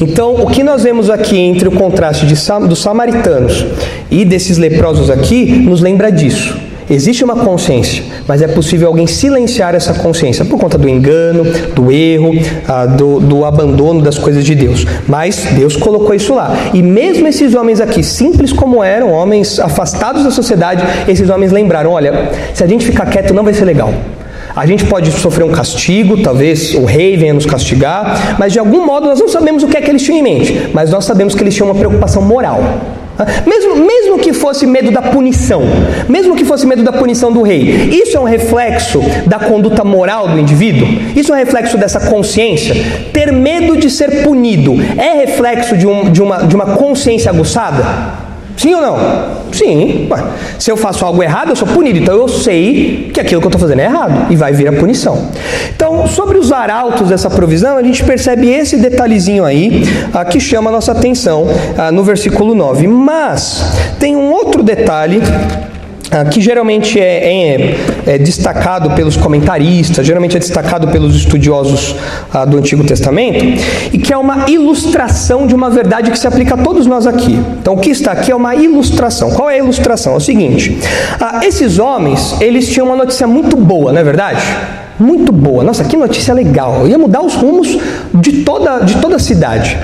[0.00, 2.34] Então, o que nós vemos aqui entre o contraste de,
[2.68, 3.66] dos samaritanos
[4.10, 6.56] e desses leprosos aqui, nos lembra disso.
[6.88, 11.44] Existe uma consciência, mas é possível alguém silenciar essa consciência por conta do engano,
[11.74, 12.32] do erro,
[12.68, 14.86] ah, do, do, abandono das coisas de Deus.
[15.08, 16.54] Mas Deus colocou isso lá.
[16.74, 21.92] E mesmo esses homens aqui, simples como eram, homens afastados da sociedade, esses homens lembraram:
[21.92, 23.92] olha, se a gente ficar quieto não vai ser legal.
[24.54, 28.86] A gente pode sofrer um castigo, talvez o rei venha nos castigar, mas de algum
[28.86, 31.34] modo nós não sabemos o que é que eles tinham em mente, mas nós sabemos
[31.34, 32.62] que eles tinham uma preocupação moral.
[33.46, 35.62] Mesmo, mesmo que fosse medo da punição,
[36.08, 40.28] mesmo que fosse medo da punição do rei, isso é um reflexo da conduta moral
[40.28, 40.88] do indivíduo?
[41.14, 42.74] Isso é um reflexo dessa consciência?
[43.12, 48.23] Ter medo de ser punido é reflexo de, um, de, uma, de uma consciência aguçada?
[48.56, 48.98] Sim ou não?
[49.52, 50.08] Sim.
[50.10, 50.24] Ué,
[50.58, 51.98] se eu faço algo errado, eu sou punido.
[51.98, 54.72] Então eu sei que aquilo que eu estou fazendo é errado e vai vir a
[54.72, 55.28] punição.
[55.74, 60.70] Então, sobre os arautos dessa provisão, a gente percebe esse detalhezinho aí ah, que chama
[60.70, 62.86] a nossa atenção ah, no versículo 9.
[62.86, 65.20] Mas tem um outro detalhe
[66.30, 71.94] que geralmente é, é, é, destacado pelos comentaristas, geralmente é destacado pelos estudiosos
[72.32, 73.44] ah, do Antigo Testamento,
[73.92, 77.32] e que é uma ilustração de uma verdade que se aplica a todos nós aqui.
[77.60, 79.30] Então, o que está aqui é uma ilustração.
[79.30, 80.14] Qual é a ilustração?
[80.14, 80.78] É o seguinte:
[81.20, 84.42] ah, esses homens, eles tinham uma notícia muito boa, não é verdade?
[84.98, 85.64] Muito boa.
[85.64, 86.86] Nossa, que notícia legal.
[86.86, 87.76] Ia mudar os rumos
[88.14, 89.76] de toda, de toda a cidade.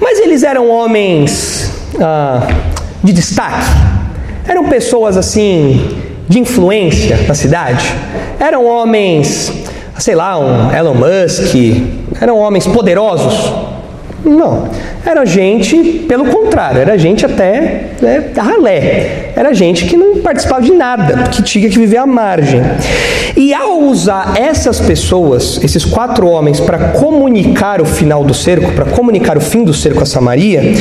[0.00, 2.46] Mas eles eram homens ah,
[3.02, 3.66] de destaque
[4.46, 5.80] eram pessoas assim
[6.28, 7.92] de influência na cidade.
[8.38, 9.52] Eram homens,
[9.98, 11.54] sei lá, um Elon Musk,
[12.20, 13.52] eram homens poderosos.
[14.24, 14.68] Não,
[15.04, 19.32] era gente, pelo contrário, era gente até né, ralé.
[19.34, 22.62] Era gente que não participava de nada, que tinha que viver à margem.
[23.36, 28.84] E ao usar essas pessoas, esses quatro homens, para comunicar o final do cerco, para
[28.86, 30.74] comunicar o fim do cerco a Samaria,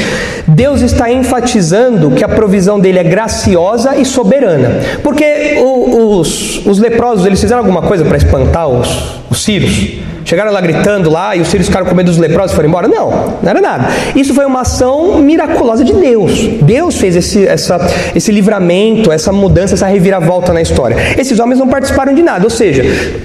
[0.47, 4.81] Deus está enfatizando que a provisão dele é graciosa e soberana.
[5.03, 10.00] Porque os, os leprosos, eles fizeram alguma coisa para espantar os, os sírios?
[10.31, 12.87] Chegaram lá gritando lá e os sírios ficaram com medo dos leprosos e foram embora?
[12.87, 13.89] Não, não era nada.
[14.15, 16.47] Isso foi uma ação miraculosa de Deus.
[16.61, 17.77] Deus fez esse, essa,
[18.15, 20.95] esse livramento, essa mudança, essa reviravolta na história.
[21.19, 22.81] Esses homens não participaram de nada, ou seja,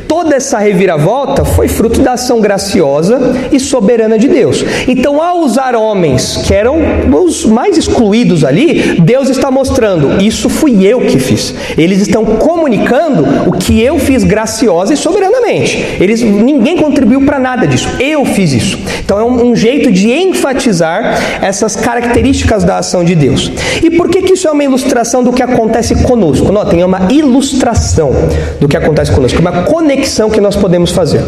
[0.09, 3.21] toda essa reviravolta foi fruto da ação graciosa
[3.53, 4.65] e soberana de Deus.
[4.89, 6.77] Então, ao usar homens que eram
[7.13, 11.55] os mais excluídos ali, Deus está mostrando: isso fui eu que fiz.
[11.79, 15.97] Eles estão comunicando o que eu fiz graciosa e soberanamente.
[16.01, 17.89] Eles, ninguém contribuiu para nada disso.
[18.01, 18.79] Eu fiz isso.
[19.05, 23.53] Então é um, um, jeito de enfatizar essas características da ação de Deus.
[23.83, 26.51] E por que, que isso é uma ilustração do que acontece conosco?
[26.51, 28.13] Notem, é uma ilustração
[28.59, 31.23] do que acontece conosco, uma conexão que nós podemos fazer.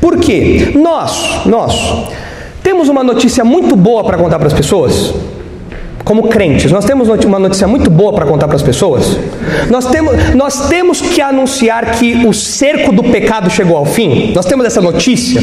[0.00, 0.72] Por quê?
[0.74, 2.08] Nós, nós,
[2.62, 5.14] temos uma notícia muito boa para contar para as pessoas
[6.04, 9.16] como crentes, nós temos uma notícia muito boa para contar para as pessoas.
[9.70, 14.32] Nós temos, nós temos que anunciar que o cerco do pecado chegou ao fim.
[14.34, 15.40] Nós temos essa notícia?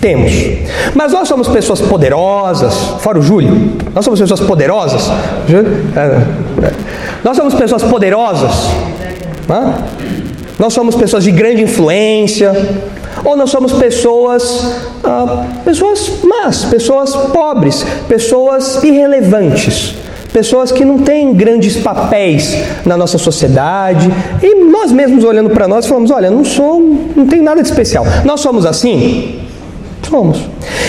[0.00, 0.32] Temos.
[0.94, 3.72] Mas nós somos pessoas poderosas, fora o Júlio.
[3.94, 5.08] Nós somos pessoas poderosas.
[5.48, 6.72] É, é.
[7.24, 8.68] Nós somos pessoas poderosas.
[10.58, 12.52] Nós somos pessoas de grande influência,
[13.24, 19.94] ou nós somos pessoas, ah, pessoas más, pessoas pobres, pessoas irrelevantes,
[20.32, 24.10] pessoas que não têm grandes papéis na nossa sociedade,
[24.42, 26.80] e nós mesmos olhando para nós falamos: olha, não sou,
[27.14, 28.04] não tenho nada de especial.
[28.24, 29.40] Nós somos assim?
[30.08, 30.38] Somos.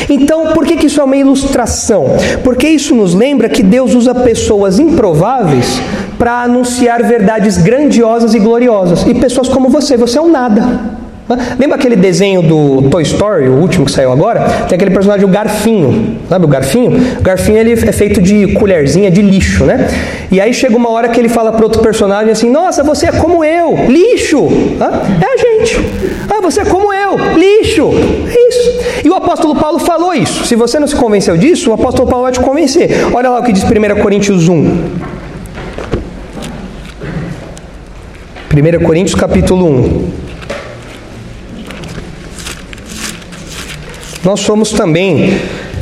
[0.09, 2.07] Então, por que, que isso é uma ilustração?
[2.43, 5.79] Porque isso nos lembra que Deus usa pessoas improváveis
[6.17, 9.05] para anunciar verdades grandiosas e gloriosas.
[9.07, 11.02] E pessoas como você, você é um nada.
[11.57, 14.41] Lembra aquele desenho do Toy Story, o último que saiu agora?
[14.67, 16.17] Tem aquele personagem, o Garfinho.
[16.27, 16.91] Sabe o Garfinho?
[17.19, 19.87] O Garfinho ele é feito de colherzinha de lixo, né?
[20.29, 23.11] E aí chega uma hora que ele fala para outro personagem assim: Nossa, você é
[23.13, 24.47] como eu, lixo.
[25.21, 25.79] É a gente.
[26.29, 27.91] Ah, você é como eu, lixo.
[28.27, 29.03] É isso.
[29.05, 30.45] E o apóstolo Paulo falou isso.
[30.45, 32.89] Se você não se convenceu disso, o apóstolo Paulo vai te convencer.
[33.13, 34.55] Olha lá o que diz 1 Coríntios 1.
[38.51, 40.22] 1 Coríntios capítulo 1.
[44.23, 45.37] Nós somos também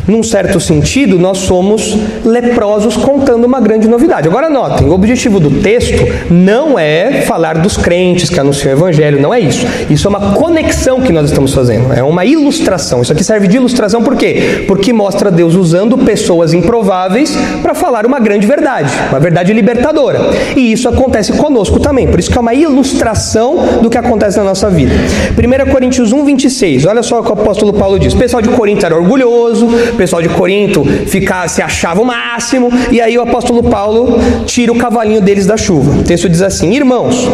[0.07, 4.27] num certo sentido, nós somos leprosos contando uma grande novidade.
[4.27, 9.21] Agora notem, o objetivo do texto não é falar dos crentes que anunciam o evangelho,
[9.21, 9.65] não é isso.
[9.89, 13.01] Isso é uma conexão que nós estamos fazendo, é uma ilustração.
[13.01, 14.65] Isso aqui serve de ilustração por quê?
[14.67, 20.19] Porque mostra Deus usando pessoas improváveis para falar uma grande verdade, uma verdade libertadora.
[20.55, 24.43] E isso acontece conosco também, por isso que é uma ilustração do que acontece na
[24.43, 24.93] nossa vida.
[25.37, 28.13] 1 Coríntios 1, 26, olha só o que o apóstolo Paulo diz.
[28.13, 32.69] O pessoal de Corinto era orgulhoso, o pessoal de Corinto ficar, se achava o máximo,
[32.91, 35.99] e aí o apóstolo Paulo tira o cavalinho deles da chuva.
[35.99, 37.29] O texto diz assim: Irmãos,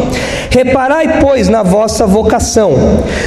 [0.50, 2.74] reparai, pois, na vossa vocação,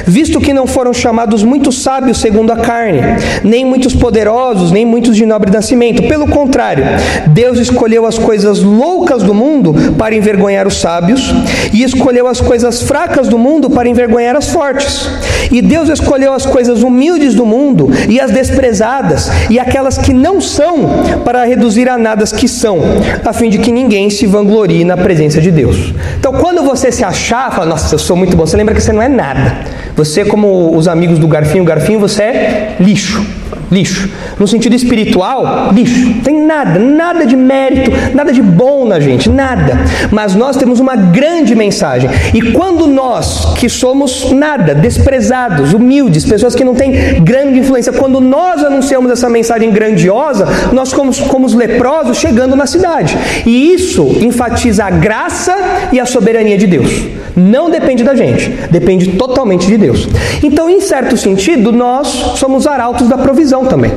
[0.06, 3.02] visto que não foram chamados muitos sábios segundo a carne,
[3.44, 6.04] nem muitos poderosos, nem muitos de nobre nascimento.
[6.04, 6.84] Pelo contrário,
[7.28, 11.34] Deus escolheu as coisas loucas do mundo para envergonhar os sábios,
[11.74, 15.10] e escolheu as coisas fracas do mundo para envergonhar as fortes.
[15.52, 20.40] E Deus escolheu as coisas humildes do mundo e as desprezadas e aquelas que não
[20.40, 22.80] são, para reduzir a nada as que são,
[23.24, 25.94] a fim de que ninguém se vanglorie na presença de Deus.
[26.20, 28.92] Então, quando você se achar, fala, nossa, eu sou muito bom, você lembra que você
[28.92, 29.58] não é nada.
[29.96, 33.41] Você, como os amigos do Garfinho, Garfinho, você é lixo
[33.72, 34.10] lixo.
[34.38, 36.16] No sentido espiritual, lixo.
[36.24, 39.80] Tem nada, nada de mérito, nada de bom na gente, nada.
[40.12, 42.10] Mas nós temos uma grande mensagem.
[42.34, 48.20] E quando nós, que somos nada, desprezados, humildes, pessoas que não têm grande influência, quando
[48.20, 53.18] nós anunciamos essa mensagem grandiosa, nós somos como os leprosos chegando na cidade.
[53.46, 55.56] E isso enfatiza a graça
[55.94, 57.21] e a soberania de Deus.
[57.36, 60.08] Não depende da gente, depende totalmente de Deus.
[60.44, 63.92] Então, em certo sentido, nós somos arautos da provisão também.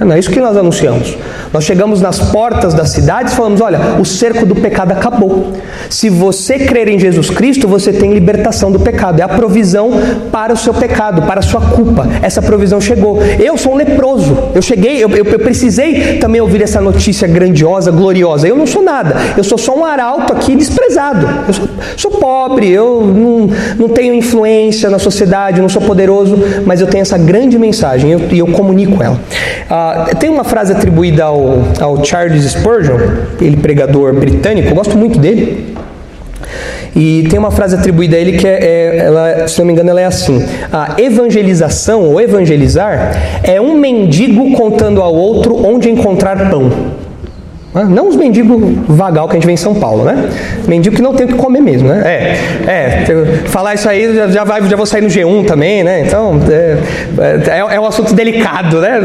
[0.00, 1.16] Não é isso que nós anunciamos.
[1.52, 5.52] Nós chegamos nas portas das cidades e falamos: olha, o cerco do pecado acabou.
[5.90, 9.20] Se você crer em Jesus Cristo, você tem libertação do pecado.
[9.20, 9.90] É a provisão
[10.30, 12.08] para o seu pecado, para a sua culpa.
[12.22, 13.22] Essa provisão chegou.
[13.38, 14.36] Eu sou um leproso.
[14.54, 18.48] Eu cheguei, eu, eu, eu precisei também ouvir essa notícia grandiosa, gloriosa.
[18.48, 19.14] Eu não sou nada.
[19.36, 21.26] Eu sou só um arauto aqui desprezado.
[21.46, 26.80] Eu sou, sou pobre, eu não, não tenho influência na sociedade, não sou poderoso, mas
[26.80, 29.18] eu tenho essa grande mensagem e eu, eu, comunico ela.
[29.68, 31.41] Ah, tem uma frase atribuída ao
[31.80, 32.98] ao, Charles Spurgeon,
[33.40, 35.74] ele pregador britânico, eu gosto muito dele.
[36.94, 39.90] E tem uma frase atribuída a ele que é, é, ela, se não me engano,
[39.90, 46.50] ela é assim: a evangelização ou evangelizar é um mendigo contando ao outro onde encontrar
[46.50, 46.70] pão.
[47.74, 50.28] Não os mendigos vagal que a gente vê em São Paulo, né?
[50.68, 52.02] Mendigo que não tem o que comer mesmo, né?
[52.04, 53.04] É, é
[53.46, 56.02] falar isso aí já, já, vai, já vou sair no G1 também, né?
[56.06, 56.76] Então, é,
[57.48, 59.00] é, é um assunto delicado, né?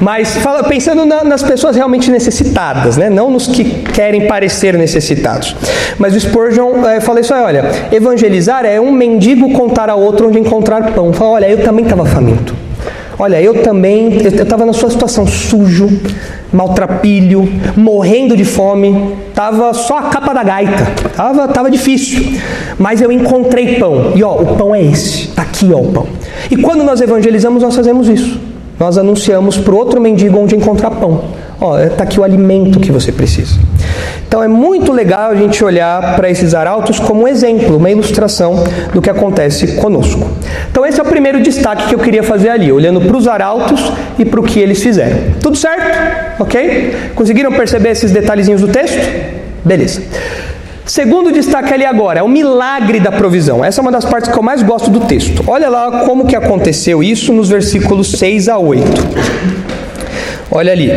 [0.00, 3.08] Mas fala, pensando na, nas pessoas realmente necessitadas, né?
[3.08, 5.56] Não nos que querem parecer necessitados.
[5.96, 10.28] Mas o Spurgeon é, fala isso aí, olha, evangelizar é um mendigo contar a outro
[10.28, 11.10] onde encontrar pão.
[11.14, 12.54] Fala, olha, eu também estava faminto.
[13.18, 15.90] Olha, eu também, eu estava na sua situação sujo,
[16.52, 22.38] maltrapilho, morrendo de fome, tava só a capa da gaita, tava, tava difícil,
[22.78, 26.06] mas eu encontrei pão, e ó, o pão é esse, tá aqui ó o pão.
[26.50, 28.40] E quando nós evangelizamos, nós fazemos isso,
[28.78, 31.24] nós anunciamos para outro mendigo onde encontrar pão,
[31.60, 33.58] ó, tá aqui o alimento que você precisa.
[34.28, 38.62] Então é muito legal a gente olhar para esses arautos como um exemplo, uma ilustração
[38.92, 40.30] do que acontece conosco.
[40.70, 43.90] Então esse é o primeiro destaque que eu queria fazer ali, olhando para os arautos
[44.18, 45.16] e para o que eles fizeram.
[45.40, 46.42] Tudo certo?
[46.42, 46.94] Ok?
[47.14, 49.00] Conseguiram perceber esses detalhezinhos do texto?
[49.64, 50.02] Beleza.
[50.84, 53.64] Segundo destaque ali agora é o milagre da provisão.
[53.64, 55.42] Essa é uma das partes que eu mais gosto do texto.
[55.46, 58.84] Olha lá como que aconteceu isso nos versículos 6 a 8.
[60.50, 60.90] Olha ali.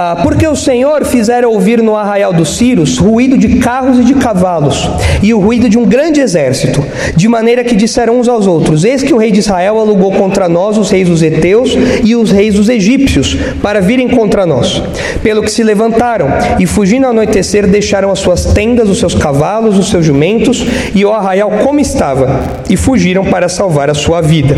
[0.00, 4.14] Ah, porque o Senhor fizera ouvir no arraial dos Círios ruído de carros e de
[4.14, 4.88] cavalos,
[5.20, 9.02] e o ruído de um grande exército, de maneira que disseram uns aos outros: Eis
[9.02, 12.54] que o rei de Israel alugou contra nós os reis dos heteus e os reis
[12.54, 14.80] dos egípcios, para virem contra nós.
[15.20, 16.28] Pelo que se levantaram,
[16.60, 21.04] e fugindo ao anoitecer, deixaram as suas tendas, os seus cavalos, os seus jumentos, e
[21.04, 22.40] o arraial como estava,
[22.70, 24.54] e fugiram para salvar a sua vida.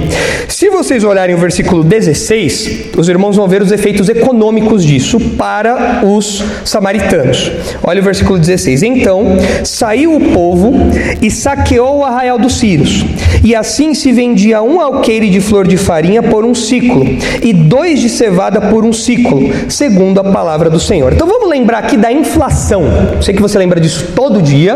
[0.49, 6.05] Se vocês olharem o versículo 16, os irmãos vão ver os efeitos econômicos disso para
[6.05, 7.53] os samaritanos.
[7.83, 8.83] Olha o versículo 16.
[8.83, 9.25] Então
[9.65, 10.73] saiu o povo
[11.21, 13.05] e saqueou o arraial dos Círios,
[13.43, 17.05] e assim se vendia um alqueire de flor de farinha por um ciclo,
[17.43, 21.13] e dois de cevada por um ciclo, segundo a palavra do Senhor.
[21.13, 22.85] Então vamos lembrar aqui da inflação.
[23.21, 24.75] Sei que você lembra disso todo dia,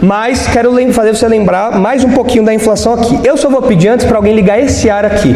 [0.00, 3.18] mas quero fazer você lembrar mais um pouquinho da inflação aqui.
[3.24, 5.34] Eu só vou pedir antes para alguém ligar esse ar aqui.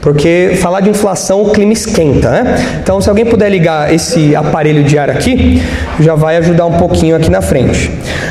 [0.00, 2.78] Porque falar de inflação o clima esquenta, né?
[2.82, 5.62] Então, se alguém puder ligar esse aparelho de ar aqui,
[5.98, 7.90] já vai ajudar um pouquinho aqui na frente.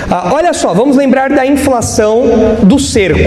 [0.09, 3.19] Ah, olha só, vamos lembrar da inflação do cerco.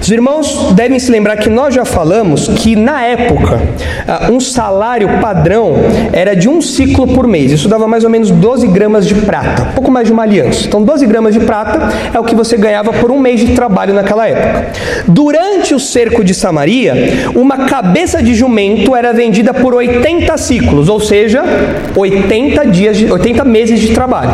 [0.00, 3.60] Os irmãos devem se lembrar que nós já falamos que na época
[4.06, 5.74] ah, um salário padrão
[6.12, 7.50] era de um ciclo por mês.
[7.50, 10.66] Isso dava mais ou menos 12 gramas de prata, pouco mais de uma aliança.
[10.66, 13.92] Então, 12 gramas de prata é o que você ganhava por um mês de trabalho
[13.92, 14.66] naquela época.
[15.08, 16.94] Durante o cerco de Samaria,
[17.34, 21.42] uma cabeça de jumento era vendida por 80 ciclos, ou seja,
[21.96, 24.30] 80 dias, de, 80 meses de trabalho.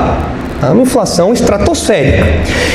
[0.61, 2.27] É uma inflação estratosférica.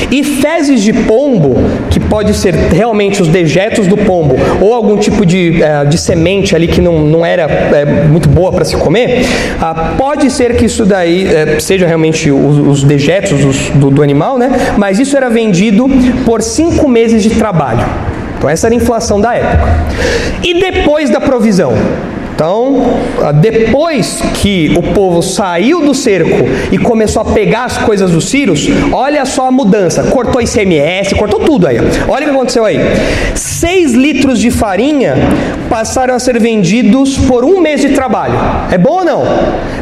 [0.09, 1.55] E fezes de pombo,
[1.89, 6.55] que pode ser realmente os dejetos do pombo, ou algum tipo de, é, de semente
[6.55, 9.25] ali que não, não era é, muito boa para se comer,
[9.59, 14.01] ah, pode ser que isso daí é, seja realmente os, os dejetos os, do, do
[14.01, 14.49] animal, né?
[14.77, 15.85] mas isso era vendido
[16.23, 17.85] por cinco meses de trabalho.
[18.41, 19.69] Então, essa era a inflação da época.
[20.43, 21.73] E depois da provisão?
[22.33, 28.11] Então, ah, depois que o povo saiu do cerco e começou a pegar as coisas
[28.11, 30.03] dos sírios, olha só a mudança.
[30.03, 31.77] Cortou ICMS, cortou tudo aí.
[32.07, 32.79] Olha o que aconteceu aí.
[33.35, 35.15] 6 litros de farinha
[35.69, 38.33] passaram a ser vendidos por um mês de trabalho.
[38.71, 39.23] É bom ou não?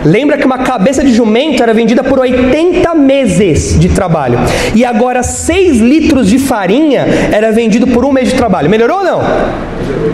[0.04, 4.39] Lembra que uma cabeça de jumento era vendida por 80 meses de trabalho.
[4.76, 8.70] E agora 6 litros de farinha era vendido por um mês de trabalho.
[8.70, 9.22] Melhorou ou não?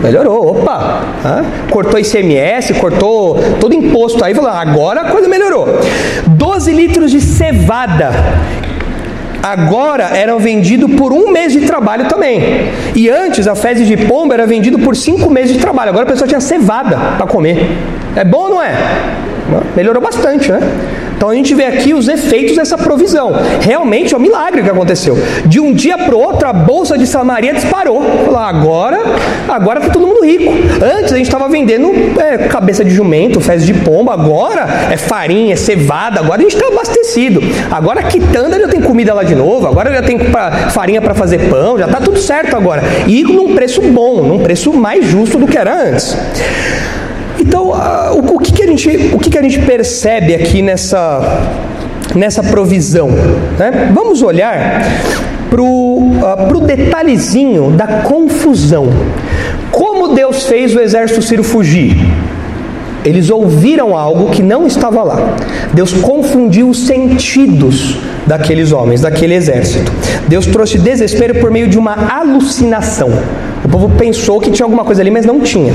[0.01, 1.01] Melhorou, opa!
[1.69, 5.67] Cortou ICMS, cortou todo imposto aí, falou, agora a coisa melhorou.
[6.27, 8.11] 12 litros de cevada
[9.45, 12.71] agora eram vendidos por um mês de trabalho também.
[12.95, 15.89] E antes a fezes de pomba era vendido por cinco meses de trabalho.
[15.89, 17.77] Agora a pessoa tinha cevada para comer.
[18.15, 18.73] É bom ou não é?
[19.75, 20.59] Melhorou bastante, né?
[21.15, 23.31] Então a gente vê aqui os efeitos dessa provisão.
[23.61, 25.17] Realmente é um milagre que aconteceu.
[25.45, 28.01] De um dia para o outro, a bolsa de Samaria disparou.
[28.29, 28.99] Lá, agora,
[29.47, 30.51] agora está todo mundo rico.
[30.83, 34.13] Antes a gente estava vendendo é, cabeça de jumento, fezes de pomba.
[34.13, 36.19] Agora é farinha, é cevada.
[36.19, 37.41] Agora a gente está abastecido.
[37.71, 39.67] Agora a quitanda já tem comida lá de novo.
[39.67, 41.77] Agora já tem pra, farinha para fazer pão.
[41.77, 42.83] Já está tudo certo agora.
[43.07, 46.15] E num preço bom, num preço mais justo do que era antes.
[47.39, 47.71] Então,
[48.13, 51.49] o, que, que, a gente, o que, que a gente percebe aqui nessa,
[52.15, 53.09] nessa provisão?
[53.09, 53.91] Né?
[53.93, 54.83] Vamos olhar
[55.49, 58.89] para o uh, detalhezinho da confusão.
[59.71, 61.95] Como Deus fez o exército sírio fugir?
[63.03, 65.35] Eles ouviram algo que não estava lá.
[65.73, 69.91] Deus confundiu os sentidos daqueles homens, daquele exército.
[70.27, 73.11] Deus trouxe desespero por meio de uma alucinação.
[73.65, 75.73] O povo pensou que tinha alguma coisa ali, mas não tinha.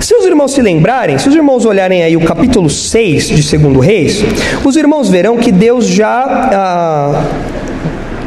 [0.00, 3.84] Se os irmãos se lembrarem, se os irmãos olharem aí o capítulo 6 de 2
[3.84, 4.24] Reis,
[4.64, 7.24] os irmãos verão que Deus já ah,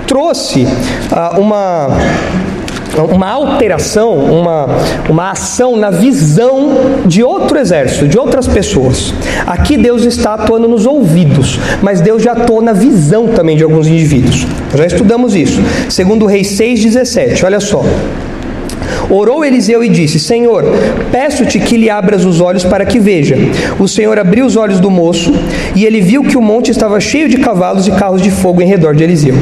[0.06, 0.68] trouxe
[1.12, 1.90] ah, uma
[3.10, 4.68] uma alteração, uma,
[5.10, 9.14] uma ação na visão de outro exército, de outras pessoas.
[9.48, 13.88] Aqui Deus está atuando nos ouvidos, mas Deus já atua na visão também de alguns
[13.88, 14.46] indivíduos.
[14.76, 15.62] Já estudamos isso.
[15.90, 17.82] Segundo Reis 6,17, olha só.
[19.12, 20.64] Orou Eliseu e disse: Senhor,
[21.12, 23.36] peço-te que lhe abras os olhos para que veja.
[23.78, 25.34] O Senhor abriu os olhos do moço
[25.76, 28.68] e ele viu que o monte estava cheio de cavalos e carros de fogo em
[28.68, 29.36] redor de Eliseu.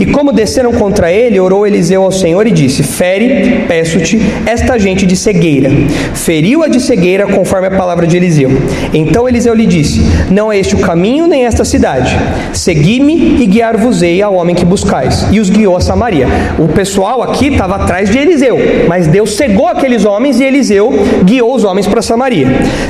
[0.00, 5.04] E como desceram contra ele, orou Eliseu ao Senhor e disse: Fere, peço-te, esta gente
[5.04, 5.70] de cegueira.
[6.14, 8.50] Feriu-a de cegueira conforme a palavra de Eliseu.
[8.94, 12.16] Então Eliseu lhe disse: Não é este o caminho nem esta cidade.
[12.54, 15.26] Segui-me e guiar-vos-ei ao homem que buscais.
[15.30, 16.26] E os guiou a Samaria.
[16.58, 20.90] O pessoal aqui estava atrás de Eliseu, mas Deus cegou aqueles homens e Eliseu
[21.24, 22.46] guiou os homens para Samaria.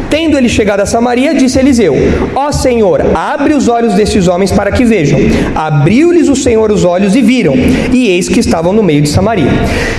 [0.09, 1.97] Tendo ele chegado a Samaria, disse Eliseu:
[2.37, 5.19] Ó Senhor, abre os olhos destes homens para que vejam.
[5.57, 7.55] Abriu-lhes o Senhor os olhos olhos e viram,
[7.93, 9.51] e eis que estavam no meio de Samaria.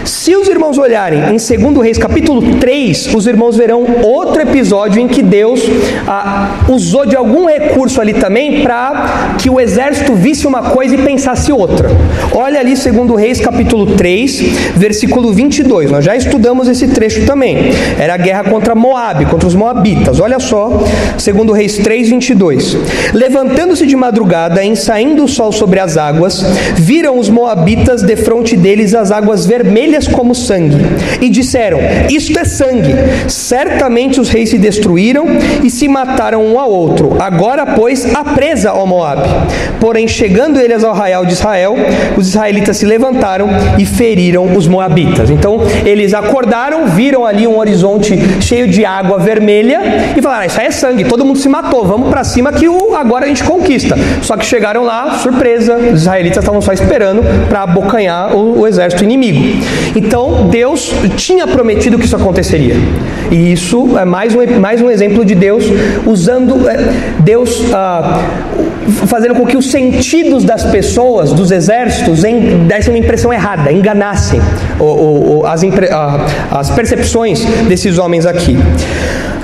[0.05, 5.07] Se os irmãos olharem em 2 Reis capítulo 3, os irmãos verão outro episódio em
[5.07, 5.61] que Deus
[6.07, 10.97] ah, usou de algum recurso ali também para que o exército visse uma coisa e
[10.99, 11.89] pensasse outra.
[12.33, 14.41] Olha ali 2 Reis capítulo 3,
[14.75, 15.89] versículo 22.
[15.89, 17.71] Nós já estudamos esse trecho também.
[17.99, 20.19] Era a guerra contra Moabe, contra os moabitas.
[20.19, 20.83] Olha só,
[21.17, 22.77] 2 Reis 3, 22.
[23.13, 26.43] Levantando-se de madrugada, em saindo o sol sobre as águas,
[26.91, 30.75] viram os moabitas defronte deles as águas vermelhas como sangue,
[31.21, 31.79] e disseram:
[32.09, 32.93] Isto é sangue.
[33.29, 35.25] Certamente os reis se destruíram
[35.63, 37.15] e se mataram um ao outro.
[37.17, 39.29] Agora, pois, a presa, ó Moabe.
[39.79, 41.77] Porém, chegando eles ao arraial de Israel,
[42.17, 43.47] os israelitas se levantaram
[43.79, 45.29] e feriram os moabitas.
[45.29, 49.79] Então, eles acordaram, viram ali um horizonte cheio de água vermelha
[50.17, 52.67] e falaram: ah, Isso aí é sangue, todo mundo se matou, vamos para cima que
[52.67, 53.95] o, agora a gente conquista.
[54.21, 59.03] Só que chegaram lá, surpresa, os israelitas estavam só esperando para abocanhar o, o exército
[59.03, 59.39] inimigo.
[59.95, 62.75] Então, Deus tinha prometido que isso aconteceria.
[63.29, 65.63] E isso é mais um, mais um exemplo de Deus
[66.05, 66.77] usando, é,
[67.19, 68.23] Deus ah,
[69.07, 74.41] fazendo com que os sentidos das pessoas, dos exércitos, em, dessem uma impressão errada, enganassem
[75.45, 75.61] as,
[76.51, 78.57] as percepções desses homens aqui.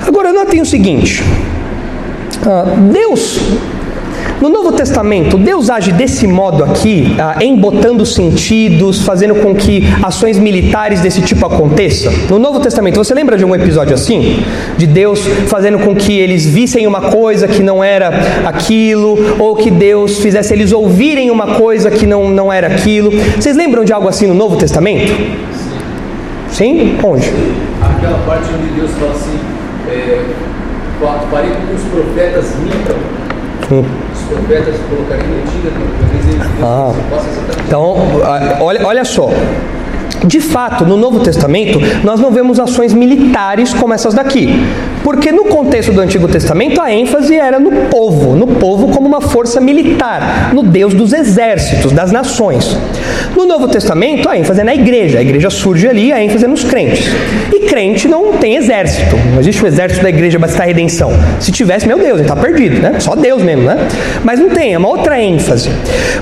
[0.06, 1.22] Agora, notem o seguinte:
[2.46, 3.40] ah, Deus
[4.40, 10.38] no Novo Testamento, Deus age desse modo aqui, ah, embotando sentidos, fazendo com que ações
[10.38, 12.12] militares desse tipo aconteçam?
[12.30, 14.44] No Novo Testamento, você lembra de um episódio assim?
[14.76, 18.10] De Deus fazendo com que eles vissem uma coisa que não era
[18.46, 23.10] aquilo, ou que Deus fizesse eles ouvirem uma coisa que não, não era aquilo.
[23.10, 25.12] Vocês lembram de algo assim no Novo Testamento?
[26.50, 26.96] Sim?
[27.02, 27.28] Onde?
[27.82, 29.38] Aquela parte onde Deus fala assim:
[29.90, 30.24] é,
[31.28, 32.96] farei com que os profetas mintam.
[33.72, 36.92] Hum profetas colocariam mentira, talvez eles ah.
[37.66, 37.96] Então,
[38.60, 39.28] olha, olha só.
[40.24, 44.48] De fato, no Novo Testamento, nós não vemos ações militares como essas daqui.
[45.02, 49.20] Porque no contexto do Antigo Testamento, a ênfase era no povo, no povo como uma
[49.20, 52.76] força militar, no Deus dos exércitos, das nações.
[53.36, 55.18] No Novo Testamento, a ênfase é na igreja.
[55.18, 57.06] A igreja surge ali, a ênfase é nos crentes.
[57.52, 59.16] E crente não tem exército.
[59.32, 61.12] Não existe o exército da igreja para redenção.
[61.38, 62.98] Se tivesse, meu Deus, ele está perdido, né?
[62.98, 63.88] Só Deus mesmo, né?
[64.24, 65.70] Mas não tem, é uma outra ênfase.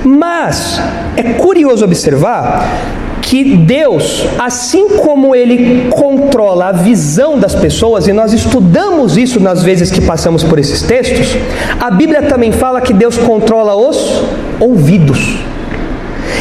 [0.03, 0.79] Mas
[1.15, 2.96] é curioso observar
[3.29, 9.61] que Deus, assim como Ele controla a visão das pessoas, e nós estudamos isso nas
[9.61, 11.35] vezes que passamos por esses textos,
[11.79, 14.23] a Bíblia também fala que Deus controla os
[14.61, 15.39] ouvidos.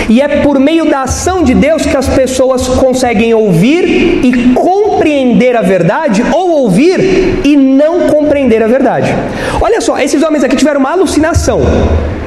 [0.09, 5.57] E é por meio da ação de Deus que as pessoas conseguem ouvir e compreender
[5.57, 9.13] a verdade, ou ouvir e não compreender a verdade.
[9.61, 11.61] Olha só, esses homens aqui tiveram uma alucinação.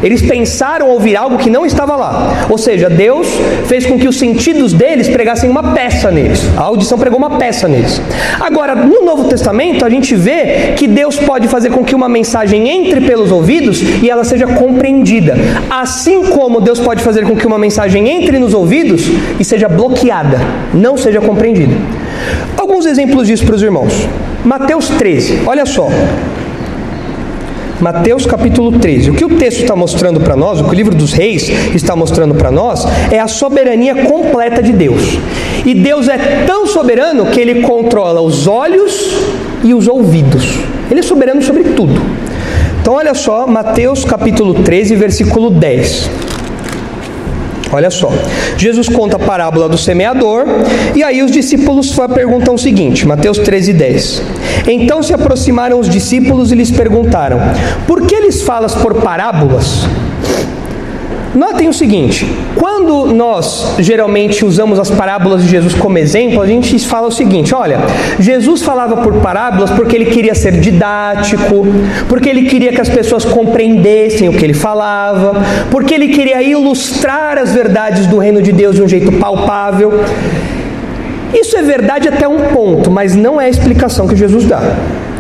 [0.02, 2.48] Eles pensaram ouvir algo que não estava lá.
[2.50, 3.28] Ou seja, Deus
[3.66, 6.42] fez com que os sentidos deles pregassem uma peça neles.
[6.58, 8.02] A audição pregou uma peça neles.
[8.40, 12.70] Agora, no Novo Testamento, a gente vê que Deus pode fazer com que uma mensagem
[12.70, 15.36] entre pelos ouvidos e ela seja compreendida.
[15.70, 19.04] Assim como Deus pode fazer com que uma mensagem entre nos ouvidos
[19.40, 20.40] e seja bloqueada,
[20.74, 21.74] não seja compreendida.
[22.58, 24.08] Alguns exemplos disso para os irmãos.
[24.44, 25.90] Mateus 13, olha só.
[27.80, 29.12] Mateus capítulo 13.
[29.12, 31.96] O que o texto está mostrando para nós, o que o livro dos reis está
[31.96, 35.02] mostrando para nós, é a soberania completa de Deus.
[35.66, 39.14] E Deus é tão soberano que ele controla os olhos
[39.64, 40.60] e os ouvidos.
[40.92, 42.02] Ele é soberano sobre tudo.
[42.82, 46.10] Então olha só, Mateus capítulo 13, versículo 10.
[47.72, 48.12] Olha só,
[48.58, 50.44] Jesus conta a parábola do semeador,
[50.96, 54.24] e aí os discípulos perguntam o seguinte, Mateus 13, 10.
[54.70, 57.40] Então se aproximaram os discípulos e lhes perguntaram:
[57.88, 59.88] Por que lhes falas por parábolas?
[61.34, 66.78] Notem o seguinte: quando nós geralmente usamos as parábolas de Jesus como exemplo, a gente
[66.80, 67.80] fala o seguinte: olha,
[68.20, 71.68] Jesus falava por parábolas porque ele queria ser didático,
[72.08, 75.42] porque ele queria que as pessoas compreendessem o que ele falava,
[75.72, 80.04] porque ele queria ilustrar as verdades do reino de Deus de um jeito palpável.
[81.34, 84.62] Isso é verdade até um ponto, mas não é a explicação que Jesus dá.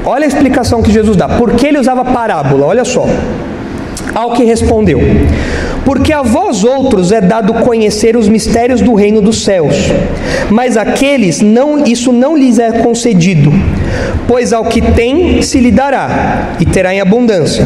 [0.06, 1.28] Olha a explicação que Jesus dá.
[1.28, 2.66] Por que ele usava parábola?
[2.66, 3.06] Olha só.
[4.14, 5.00] Ao que respondeu:
[5.86, 9.76] Porque a vós outros é dado conhecer os mistérios do reino dos céus,
[10.50, 13.52] mas aqueles não isso não lhes é concedido,
[14.28, 17.64] pois ao que tem se lhe dará e terá em abundância.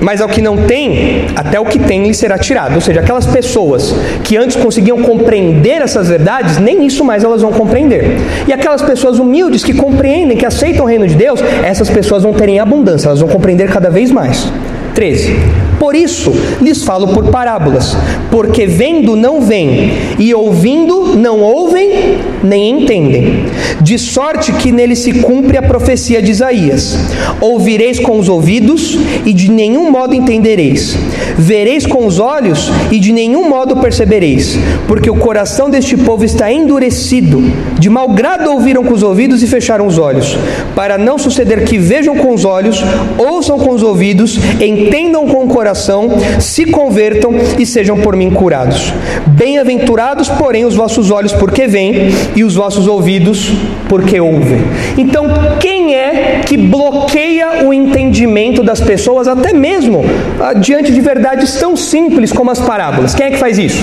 [0.00, 2.74] Mas ao que não tem, até o que tem lhe será tirado.
[2.74, 7.52] Ou seja, aquelas pessoas que antes conseguiam compreender essas verdades, nem isso mais elas vão
[7.52, 8.18] compreender.
[8.46, 12.32] E aquelas pessoas humildes que compreendem, que aceitam o reino de Deus, essas pessoas vão
[12.32, 14.46] ter em abundância, elas vão compreender cada vez mais.
[14.94, 15.36] 13.
[15.78, 17.94] Por isso lhes falo por parábolas,
[18.30, 23.44] porque vendo não veem, e ouvindo não ouvem, nem entendem.
[23.80, 26.96] De sorte que nele se cumpre a profecia de Isaías:
[27.40, 30.96] Ouvireis com os ouvidos, e de nenhum modo entendereis.
[31.36, 36.50] Vereis com os olhos, e de nenhum modo percebereis, porque o coração deste povo está
[36.50, 37.42] endurecido.
[37.78, 40.36] De mau grado ouviram com os ouvidos e fecharam os olhos,
[40.74, 42.82] para não suceder que vejam com os olhos,
[43.18, 46.08] ouçam com os ouvidos, entendam com o coração,
[46.40, 48.92] se convertam e sejam por mim curados.
[49.26, 53.50] Bem-aventurados, porém, os vossos olhos porque veem e os vossos ouvidos
[53.88, 54.60] porque ouvem.
[54.98, 55.26] Então,
[55.58, 60.04] quem é que bloqueia o entendimento das pessoas, até mesmo
[60.38, 63.14] ah, diante de verdades tão simples como as parábolas?
[63.14, 63.82] Quem é que faz isso?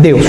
[0.00, 0.26] Deus.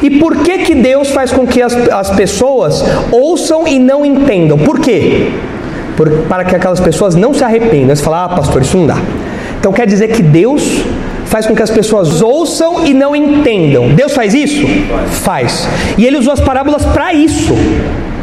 [0.00, 4.56] E por que que Deus faz com que as, as pessoas ouçam e não entendam?
[4.56, 5.30] Por quê?
[5.96, 7.94] Por, para que aquelas pessoas não se arrependam.
[7.94, 8.96] Você fala, ah, pastor, isso não dá.
[9.58, 10.84] Então quer dizer que Deus
[11.30, 13.88] faz com que as pessoas ouçam e não entendam.
[13.94, 14.66] Deus faz isso?
[15.22, 15.66] Faz.
[15.96, 17.54] E ele usou as parábolas para isso.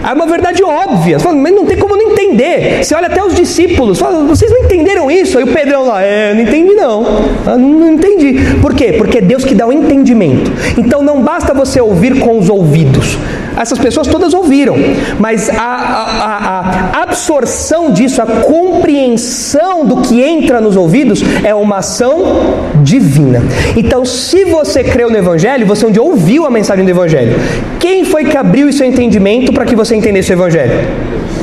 [0.03, 1.18] É uma verdade óbvia.
[1.18, 2.84] Fala, mas não tem como não entender.
[2.84, 5.38] Você olha até os discípulos, fala, vocês não entenderam isso?
[5.38, 7.05] Aí o Pedrão lá, é, não entendi não.
[7.45, 8.36] Ah, não, não entendi.
[8.62, 8.93] Por quê?
[8.93, 10.51] Porque é Deus que dá o entendimento.
[10.78, 13.18] Então não basta você ouvir com os ouvidos.
[13.58, 14.76] Essas pessoas todas ouviram,
[15.20, 21.78] mas a, a, a, absorção disso, a compreensão do que entra nos ouvidos é uma
[21.78, 23.41] ação divina.
[23.76, 27.36] Então, se você creu no Evangelho, você dia ouviu a mensagem do Evangelho.
[27.80, 30.74] Quem foi que abriu seu entendimento para que você entendesse o Evangelho?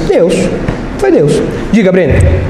[0.07, 0.35] Deus.
[0.99, 1.33] Foi Deus.
[1.73, 2.13] Diga, Breno.
[2.13, 2.45] É,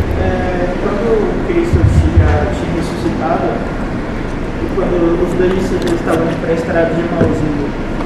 [4.74, 7.43] quando os dois discípulos estavam para a estrada de Mauzinho,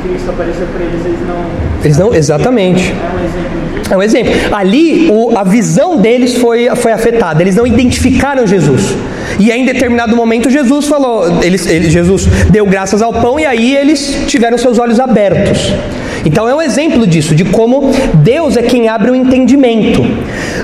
[0.08, 1.84] Cristo apareceu para eles, eles não.
[1.84, 2.92] Eles não, exatamente.
[2.92, 3.68] É um exemplo.
[3.90, 4.32] É um exemplo.
[4.54, 7.42] Ali o, a visão deles foi, foi afetada.
[7.42, 8.96] Eles não identificaram Jesus.
[9.38, 13.46] E aí, em determinado momento, Jesus falou, eles, ele, Jesus deu graças ao pão e
[13.46, 15.72] aí eles tiveram seus olhos abertos.
[16.28, 20.04] Então é um exemplo disso, de como Deus é quem abre o entendimento.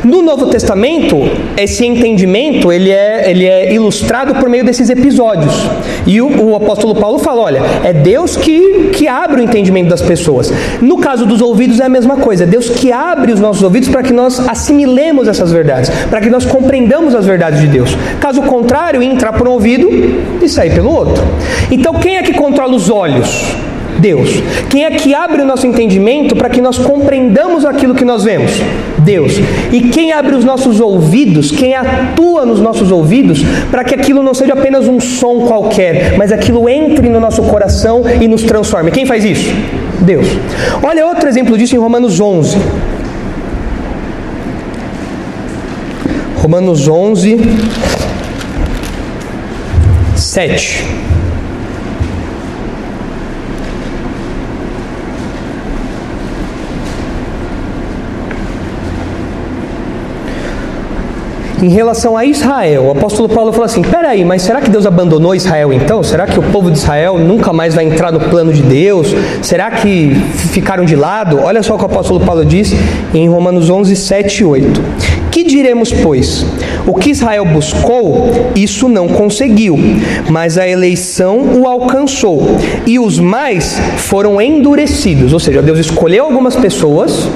[0.05, 1.17] No Novo Testamento,
[1.57, 5.55] esse entendimento ele é, ele é ilustrado por meio desses episódios.
[6.07, 10.03] E o, o apóstolo Paulo fala: olha, é Deus que, que abre o entendimento das
[10.03, 10.53] pessoas.
[10.83, 13.89] No caso dos ouvidos é a mesma coisa, é Deus que abre os nossos ouvidos
[13.89, 17.97] para que nós assimilemos essas verdades, para que nós compreendamos as verdades de Deus.
[18.21, 19.89] Caso contrário, entrar por um ouvido
[20.43, 21.25] e sair pelo outro.
[21.71, 23.57] Então quem é que controla os olhos?
[23.99, 24.31] Deus.
[24.69, 28.53] Quem é que abre o nosso entendimento para que nós compreendamos aquilo que nós vemos?
[28.99, 29.35] Deus.
[29.73, 34.35] E quem abre os nossos ouvidos, quem atua nos nossos ouvidos para que aquilo não
[34.35, 38.91] seja apenas um som qualquer, mas aquilo entre no nosso coração e nos transforme?
[38.91, 39.53] Quem faz isso?
[40.01, 40.27] Deus.
[40.83, 42.57] Olha outro exemplo disso em Romanos 11.
[46.37, 47.41] Romanos 11,
[50.15, 50.85] 7.
[61.65, 65.35] Em relação a Israel, o apóstolo Paulo falou assim: peraí, mas será que Deus abandonou
[65.35, 66.03] Israel então?
[66.03, 69.15] Será que o povo de Israel nunca mais vai entrar no plano de Deus?
[69.41, 70.15] Será que
[70.53, 71.41] ficaram de lado?
[71.41, 72.75] Olha só o que o apóstolo Paulo diz
[73.15, 74.83] em Romanos 11, 7 e 8.
[75.31, 76.45] Que diremos, pois?
[76.87, 79.79] O que Israel buscou, isso não conseguiu,
[80.29, 85.33] mas a eleição o alcançou, e os mais foram endurecidos.
[85.33, 87.27] Ou seja, Deus escolheu algumas pessoas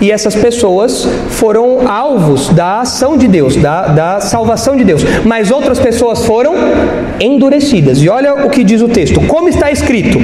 [0.00, 5.02] e essas pessoas foram alvos da ação de Deus, da, da salvação de Deus.
[5.24, 6.54] Mas outras pessoas foram
[7.20, 8.02] endurecidas.
[8.02, 10.18] E olha o que diz o texto: como está escrito,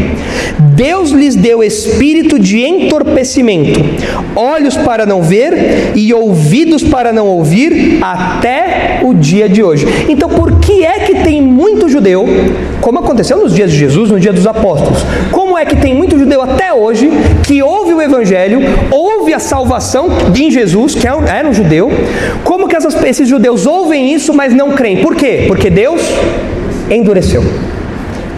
[0.75, 3.81] Deus lhes deu espírito de entorpecimento,
[4.37, 9.87] olhos para não ver e ouvidos para não ouvir, até o dia de hoje.
[10.09, 12.27] Então, por que é que tem muito judeu,
[12.81, 15.05] como aconteceu nos dias de Jesus, no dia dos apóstolos?
[15.31, 17.11] Como é que tem muito judeu até hoje
[17.43, 21.91] que ouve o evangelho, ouve a salvação em Jesus, que é era um judeu?
[22.43, 24.99] Como que essas, esses judeus ouvem isso, mas não creem?
[24.99, 25.45] Por quê?
[25.47, 26.03] Porque Deus
[26.91, 27.43] endureceu.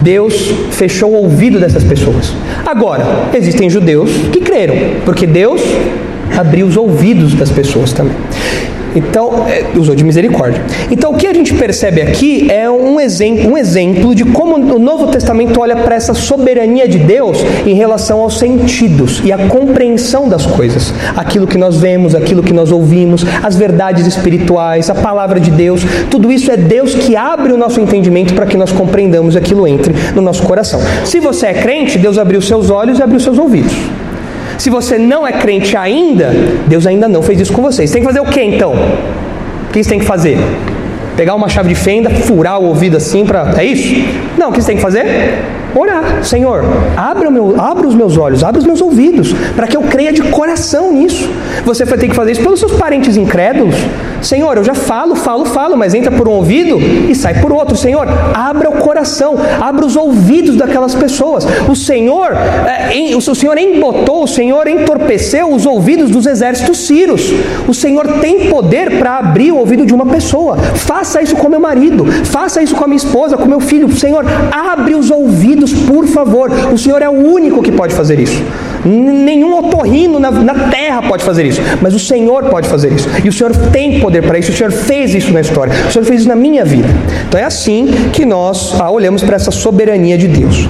[0.01, 2.33] Deus fechou o ouvido dessas pessoas.
[2.65, 5.61] Agora, existem judeus que creram, porque Deus
[6.37, 8.15] abriu os ouvidos das pessoas também.
[8.97, 10.61] Então, é, usou de misericórdia.
[10.89, 14.79] Então, o que a gente percebe aqui é um exemplo, um exemplo de como o
[14.79, 20.27] Novo Testamento olha para essa soberania de Deus em relação aos sentidos e a compreensão
[20.27, 20.91] das coisas.
[21.15, 25.81] Aquilo que nós vemos, aquilo que nós ouvimos, as verdades espirituais, a palavra de Deus,
[26.09, 29.93] tudo isso é Deus que abre o nosso entendimento para que nós compreendamos aquilo entre
[30.15, 30.79] no nosso coração.
[31.05, 33.73] Se você é crente, Deus abriu seus olhos e abriu seus ouvidos.
[34.57, 36.31] Se você não é crente ainda,
[36.67, 37.85] Deus ainda não fez isso com você.
[37.85, 38.73] Você tem que fazer o que então?
[38.73, 40.37] O que você tem que fazer?
[41.15, 43.53] Pegar uma chave de fenda, furar o ouvido assim para.
[43.57, 43.95] É isso?
[44.37, 45.39] Não, o que você tem que fazer?
[45.77, 46.23] Orar.
[46.23, 46.63] Senhor,
[46.95, 50.23] abra, meu, abra os meus olhos, abra os meus ouvidos, para que eu creia de
[50.23, 51.29] coração nisso.
[51.65, 53.75] Você vai ter que fazer isso pelos seus parentes incrédulos.
[54.21, 57.75] Senhor, eu já falo, falo, falo, mas entra por um ouvido e sai por outro.
[57.75, 61.45] Senhor, abra o coração, abra os ouvidos daquelas pessoas.
[61.69, 67.31] O Senhor, é, o Senhor embotou, o Senhor entorpeceu os ouvidos dos exércitos sírios.
[67.67, 70.57] O Senhor tem poder para abrir o ouvido de uma pessoa.
[70.57, 73.89] Faça isso com meu marido, faça isso com a minha esposa, com meu filho.
[73.91, 76.51] Senhor, abre os ouvidos, por favor.
[76.71, 78.41] O Senhor é o único que pode fazer isso.
[78.85, 83.09] Nenhum otorrino na, na terra pode fazer isso, mas o Senhor pode fazer isso.
[83.23, 86.05] E o Senhor tem poder para isso, o Senhor fez isso na história, o Senhor
[86.05, 86.87] fez isso na minha vida.
[87.27, 90.67] Então é assim que nós ah, olhamos para essa soberania de Deus.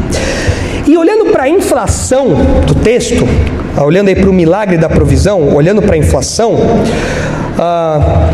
[0.88, 2.30] E olhando para a inflação
[2.66, 3.28] do texto,
[3.76, 6.56] ah, olhando aí para o milagre da provisão, olhando para a inflação,
[7.60, 8.30] ah,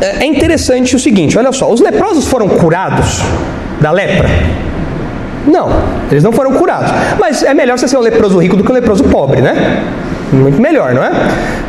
[0.00, 3.20] é interessante o seguinte: olha só, os leprosos foram curados
[3.80, 4.28] da lepra?
[5.46, 5.68] Não,
[6.10, 6.90] eles não foram curados.
[7.18, 9.82] Mas é melhor você ser um leproso rico do que um leproso pobre, né?
[10.34, 11.12] Muito melhor, não é?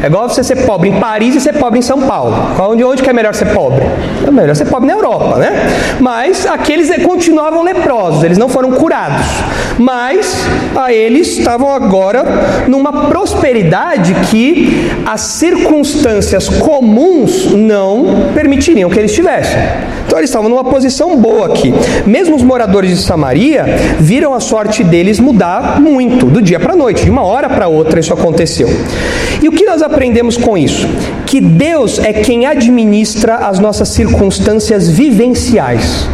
[0.01, 2.35] É igual você ser pobre em Paris e ser pobre em São Paulo.
[2.59, 3.83] Onde, onde que é melhor ser pobre?
[4.25, 5.67] É melhor ser pobre na Europa, né?
[5.99, 9.25] Mas aqueles continuavam leprosos, eles não foram curados.
[9.77, 10.35] Mas
[10.75, 12.23] a eles estavam agora
[12.67, 19.59] numa prosperidade que as circunstâncias comuns não permitiriam que eles tivessem.
[20.07, 21.73] Então eles estavam numa posição boa aqui.
[22.05, 23.65] Mesmo os moradores de Samaria
[23.99, 27.67] viram a sorte deles mudar muito, do dia para a noite, de uma hora para
[27.67, 28.54] outra isso aconteceu.
[29.41, 30.87] E o que nós aprendemos com isso?
[31.25, 36.07] Que Deus é quem administra as nossas circunstâncias vivenciais.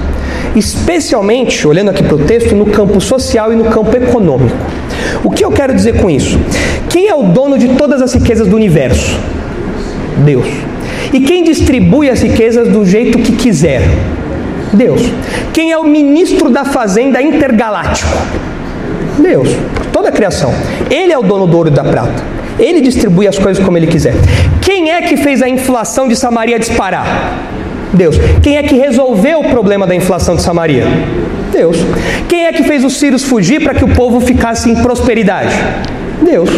[0.56, 4.56] Especialmente, olhando aqui para o texto, no campo social e no campo econômico.
[5.24, 6.40] O que eu quero dizer com isso?
[6.90, 9.18] Quem é o dono de todas as riquezas do universo?
[10.26, 10.48] Deus.
[11.14, 13.82] E quem distribui as riquezas do jeito que quiser?
[14.74, 15.02] Deus.
[15.54, 18.18] Quem é o ministro da fazenda intergaláctico?
[19.22, 19.50] Deus.
[19.94, 20.54] Toda a criação.
[20.90, 22.24] Ele é o dono do ouro e da prata.
[22.60, 24.14] Ele distribui as coisas como ele quiser.
[24.62, 27.06] Quem é que fez a inflação de Samaria disparar?
[27.94, 28.16] Deus.
[28.42, 30.86] Quem é que resolveu o problema da inflação de Samaria?
[31.52, 31.78] Deus.
[32.28, 35.54] Quem é que fez os sírios fugir para que o povo ficasse em prosperidade?
[36.22, 36.50] Deus.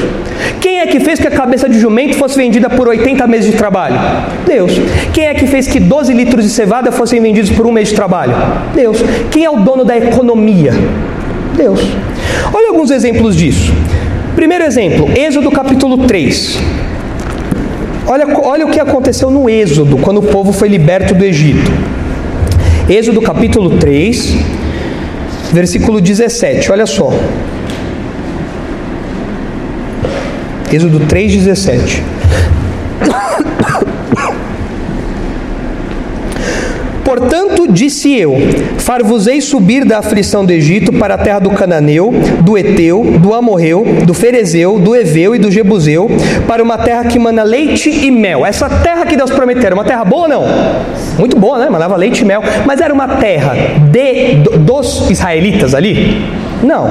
[0.60, 3.58] Quem é que fez que a cabeça de jumento fosse vendida por 80 meses de
[3.58, 3.96] trabalho?
[4.46, 4.74] Deus.
[5.14, 7.96] Quem é que fez que 12 litros de cevada fossem vendidos por um mês de
[7.96, 8.34] trabalho?
[8.74, 8.98] Deus.
[9.32, 10.74] Quem é o dono da economia?
[11.56, 11.82] Deus.
[12.54, 13.74] Olha alguns exemplos disso.
[14.36, 16.60] Primeiro exemplo, Êxodo capítulo 3.
[18.08, 21.72] Olha, olha o que aconteceu no Êxodo, quando o povo foi liberto do Egito.
[22.90, 24.36] Êxodo capítulo 3,
[25.54, 26.72] versículo 17.
[26.72, 27.14] Olha só.
[30.72, 32.02] Êxodo 3,17.
[37.14, 38.36] Portanto, disse eu:
[38.80, 42.12] Far-vos-ei subir da aflição do Egito para a terra do Cananeu,
[42.42, 46.10] do Eteu, do Amorreu, do Ferezeu, do Eveu e do Jebuseu,
[46.48, 48.44] para uma terra que mana leite e mel.
[48.44, 50.44] Essa terra que Deus prometeu, era uma terra boa ou não?
[51.20, 51.70] Muito boa, né?
[51.70, 52.42] Manava leite e mel.
[52.66, 53.54] Mas era uma terra
[53.92, 56.20] de, dos israelitas ali?
[56.64, 56.90] Não.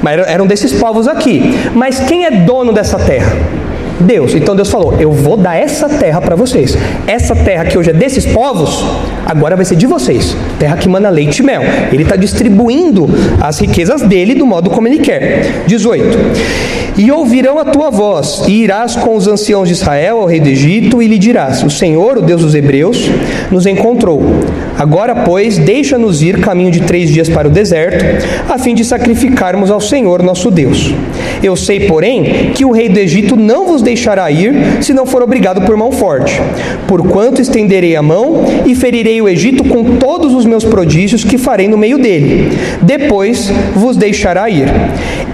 [0.00, 1.54] Mas eram desses povos aqui.
[1.74, 3.59] Mas quem é dono dessa terra?
[4.00, 4.34] Deus.
[4.34, 6.76] Então Deus falou: Eu vou dar essa terra para vocês.
[7.06, 8.84] Essa terra que hoje é desses povos,
[9.26, 10.36] agora vai ser de vocês.
[10.58, 11.62] Terra que manda leite e mel.
[11.92, 13.08] Ele está distribuindo
[13.40, 15.64] as riquezas dele do modo como ele quer.
[15.66, 16.60] 18.
[16.96, 20.48] E ouvirão a tua voz, e irás com os anciãos de Israel ao rei do
[20.48, 23.08] Egito, e lhe dirás: O Senhor, o Deus dos Hebreus,
[23.50, 24.22] nos encontrou.
[24.78, 28.04] Agora, pois, deixa-nos ir caminho de três dias para o deserto,
[28.48, 30.92] a fim de sacrificarmos ao Senhor nosso Deus.
[31.42, 35.22] Eu sei, porém, que o rei do Egito não vos deixará ir, se não for
[35.22, 36.40] obrigado por mão forte.
[36.86, 41.68] Porquanto estenderei a mão e ferirei o Egito com todos os meus prodígios que farei
[41.68, 42.50] no meio dele.
[42.82, 44.68] Depois vos deixará ir.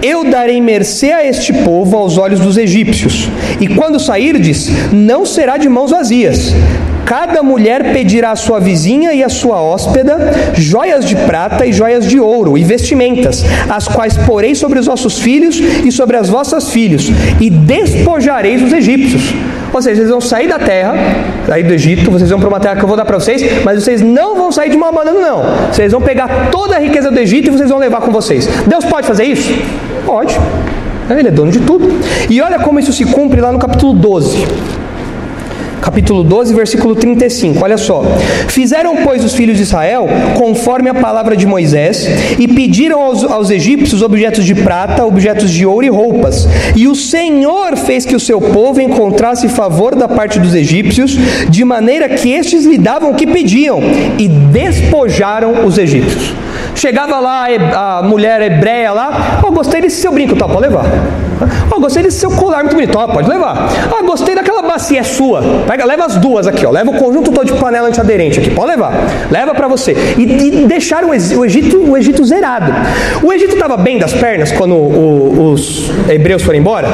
[0.01, 3.29] Eu darei mercê a este povo aos olhos dos egípcios,
[3.59, 6.53] e quando sairdes, não será de mãos vazias
[7.07, 12.05] Cada mulher pedirá à sua vizinha e à sua hóspeda joias de prata e joias
[12.05, 16.69] de ouro e vestimentas, as quais porei sobre os vossos filhos e sobre as vossas
[16.69, 19.33] filhos, e despojareis os egípcios.
[19.73, 20.95] Ou seja, vocês vão sair da terra,
[21.47, 23.81] sair do Egito, vocês vão para uma terra que eu vou dar para vocês, mas
[23.81, 25.43] vocês não vão sair de uma banana, não.
[25.71, 28.47] Vocês vão pegar toda a riqueza do Egito e vocês vão levar com vocês.
[28.67, 29.53] Deus pode fazer isso?
[30.05, 30.37] Pode.
[31.09, 31.87] Ele é dono de tudo.
[32.29, 34.45] E olha como isso se cumpre lá no capítulo 12.
[35.81, 37.63] Capítulo 12, versículo 35.
[37.63, 38.03] Olha só.
[38.47, 42.07] Fizeram, pois, os filhos de Israel conforme a palavra de Moisés
[42.37, 46.47] e pediram aos, aos egípcios objetos de prata, objetos de ouro e roupas.
[46.75, 51.17] E o Senhor fez que o seu povo encontrasse favor da parte dos egípcios,
[51.49, 53.79] de maneira que estes lhe davam o que pediam
[54.17, 56.33] e despojaram os egípcios.
[56.75, 60.85] Chegava lá a mulher hebreia lá, oh, gostei desse seu brinco, tá, pode levar.
[61.71, 63.69] Oh, gostei desse seu colar muito bonito, oh, pode levar.
[63.91, 65.41] Ah, gostei daquela bacia é sua.
[65.67, 66.71] Pega, leva as duas aqui, ó.
[66.71, 68.93] Leva o conjunto todo de panela antiaderente aqui, pode levar.
[69.29, 69.95] Leva para você.
[70.17, 71.13] E, e, deixaram o
[71.45, 72.73] Egito, o Egito zerado.
[73.23, 76.87] O Egito estava bem das pernas quando o, os hebreus foram embora?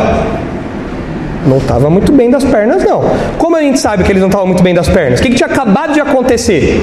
[1.46, 3.04] Não estava muito bem das pernas, não.
[3.38, 5.20] Como a gente sabe que eles não estavam muito bem das pernas?
[5.20, 6.82] O que, que tinha acabado de acontecer?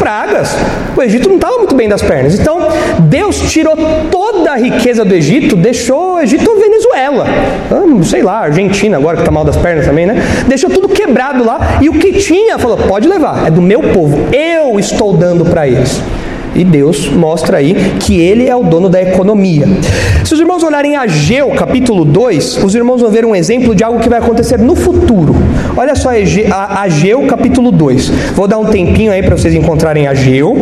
[0.00, 0.56] As pragas.
[0.96, 2.34] O Egito não estava muito bem das pernas.
[2.34, 2.58] Então,
[3.00, 3.76] Deus tirou
[4.10, 7.26] toda a riqueza do Egito, deixou o Egito Venezuela.
[7.70, 10.14] Ah, sei lá, Argentina agora que está mal das pernas também, né?
[10.48, 11.78] Deixou tudo quebrado lá.
[11.82, 14.18] E o que tinha, falou: pode levar, é do meu povo.
[14.32, 16.00] Eu estou dando para eles.
[16.54, 19.66] E Deus mostra aí que ele é o dono da economia.
[20.24, 24.00] Se os irmãos olharem Ageu, capítulo 2, os irmãos vão ver um exemplo de algo
[24.00, 25.34] que vai acontecer no futuro.
[25.76, 26.10] Olha só
[26.76, 28.08] Ageu, capítulo 2.
[28.34, 30.56] Vou dar um tempinho aí para vocês encontrarem Ageu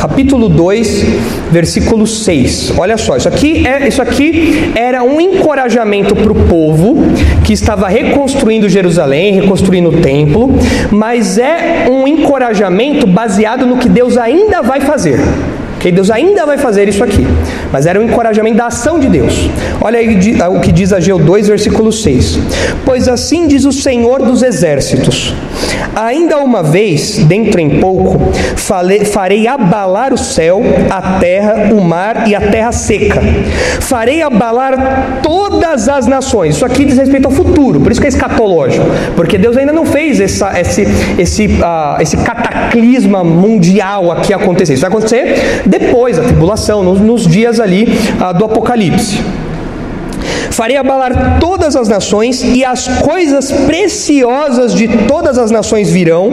[0.00, 1.04] capítulo 2,
[1.50, 2.72] versículo 6.
[2.78, 6.96] Olha só, isso aqui, é, isso aqui era um encorajamento para o povo
[7.44, 10.48] que estava reconstruindo Jerusalém, reconstruindo o templo,
[10.90, 15.20] mas é um encorajamento baseado no que Deus ainda vai fazer.
[15.80, 17.26] Que Deus ainda vai fazer isso aqui.
[17.72, 19.48] Mas era um encorajamento da ação de Deus.
[19.80, 20.14] Olha aí
[20.54, 22.38] o que diz Ageu 2, versículo 6.
[22.84, 25.34] Pois assim diz o Senhor dos exércitos:
[25.96, 32.34] Ainda uma vez, dentro em pouco, farei abalar o céu, a terra, o mar e
[32.34, 33.22] a terra seca.
[33.80, 36.56] Farei abalar todas as nações.
[36.56, 38.84] Isso aqui diz respeito ao futuro, por isso que é escatológico.
[39.16, 40.86] Porque Deus ainda não fez essa, esse,
[41.18, 44.74] esse, uh, esse cataclisma mundial aqui acontecer.
[44.74, 47.88] Isso vai acontecer depois da tribulação, nos, nos dias ali
[48.20, 49.18] ah, do Apocalipse.
[50.50, 56.30] Farei abalar todas as nações, e as coisas preciosas de todas as nações virão,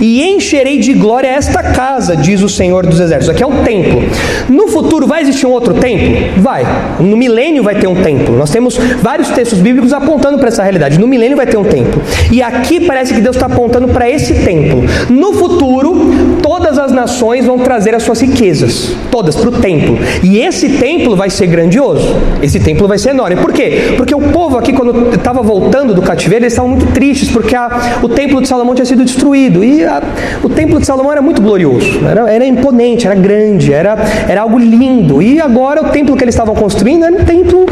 [0.00, 3.28] e encherei de glória esta casa, diz o Senhor dos Exércitos.
[3.28, 4.02] Aqui é o templo.
[4.48, 6.40] No futuro vai existir um outro templo?
[6.40, 6.64] Vai.
[7.00, 8.36] No milênio vai ter um templo.
[8.36, 10.98] Nós temos vários textos bíblicos apontando para essa realidade.
[10.98, 12.00] No milênio vai ter um templo.
[12.32, 14.84] E aqui parece que Deus está apontando para esse templo.
[15.10, 19.98] No futuro, todas as nações vão trazer as suas riquezas, todas para o templo.
[20.22, 22.14] E esse templo vai ser grandioso.
[22.40, 23.34] Esse templo vai ser enorme.
[23.34, 23.94] Por quê?
[23.96, 27.98] Porque o povo aqui, quando estava voltando do cativeiro, eles estavam muito tristes, porque a,
[28.00, 29.64] o templo de Salomão tinha sido destruído.
[29.64, 30.00] E a,
[30.44, 33.96] o templo de Salomão era muito glorioso, era, era imponente, era grande, era,
[34.28, 35.20] era algo lindo.
[35.20, 37.66] E agora o templo que eles estavam construindo era um templo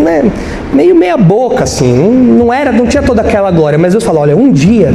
[0.00, 0.30] né,
[0.72, 3.78] meio meia boca, assim, não, não, era, não tinha toda aquela glória.
[3.78, 4.92] Mas Deus falou: olha, um dia,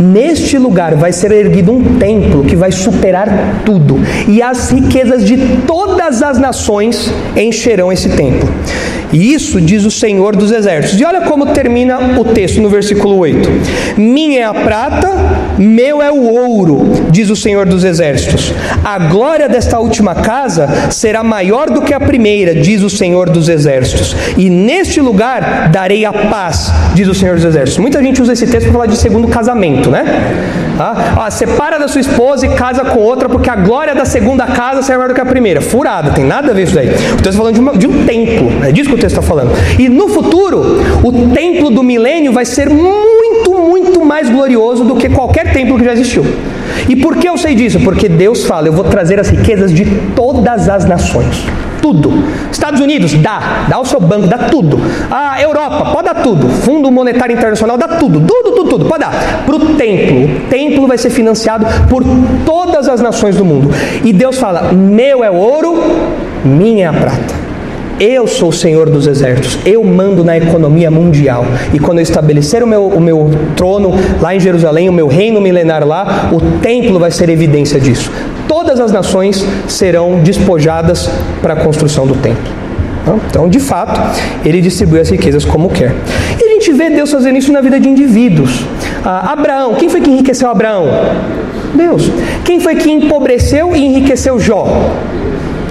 [0.00, 3.98] neste lugar vai ser erguido um templo que vai superar tudo.
[4.28, 5.36] E as riquezas de
[5.66, 8.48] todas as nações encherão esse templo.
[9.12, 10.98] E isso diz o Senhor dos Exércitos.
[10.98, 13.48] E olha como termina o texto no versículo 8:
[13.96, 15.10] Minha é a prata,
[15.58, 18.52] meu é o ouro, diz o Senhor dos Exércitos.
[18.82, 23.48] A glória desta última casa será maior do que a primeira, diz o Senhor dos
[23.48, 24.16] Exércitos.
[24.36, 27.78] E neste lugar darei a paz, diz o Senhor dos Exércitos.
[27.78, 30.04] Muita gente usa esse texto para falar de segundo casamento, né?
[30.78, 34.82] Ah, separa da sua esposa e casa com outra, porque a glória da segunda casa
[34.82, 35.60] será maior do que a primeira.
[35.60, 36.88] Furada, tem nada a ver isso daí.
[36.88, 39.50] O texto está falando de, uma, de um templo, é disso que texto está falando.
[39.78, 45.08] E no futuro, o templo do milênio vai ser muito, muito mais glorioso do que
[45.08, 46.24] qualquer templo que já existiu.
[46.88, 47.80] E por que eu sei disso?
[47.80, 49.84] Porque Deus fala: eu vou trazer as riquezas de
[50.14, 51.44] todas as nações.
[51.80, 52.12] Tudo.
[52.50, 53.66] Estados Unidos, dá.
[53.68, 54.78] Dá o seu banco, dá tudo.
[55.10, 56.48] A Europa, pode dar tudo.
[56.48, 58.20] Fundo Monetário Internacional, dá tudo.
[58.20, 58.84] Tudo, tudo, tudo.
[58.84, 59.42] Pode dar.
[59.44, 60.24] Para o templo.
[60.24, 62.04] O templo vai ser financiado por
[62.46, 63.70] todas as nações do mundo.
[64.04, 65.74] E Deus fala: meu é o ouro,
[66.44, 67.41] minha é a prata.
[68.00, 71.44] Eu sou o Senhor dos exércitos, eu mando na economia mundial.
[71.72, 75.40] E quando eu estabelecer o meu, o meu trono lá em Jerusalém, o meu reino
[75.40, 78.10] milenar lá, o templo vai ser evidência disso.
[78.48, 81.08] Todas as nações serão despojadas
[81.40, 82.62] para a construção do templo.
[83.28, 84.00] Então, de fato,
[84.44, 85.92] ele distribui as riquezas como quer.
[86.40, 88.64] E a gente vê Deus fazendo isso na vida de indivíduos.
[89.04, 90.86] Ah, Abraão, quem foi que enriqueceu Abraão?
[91.74, 92.10] Deus.
[92.44, 94.66] Quem foi que empobreceu e enriqueceu Jó?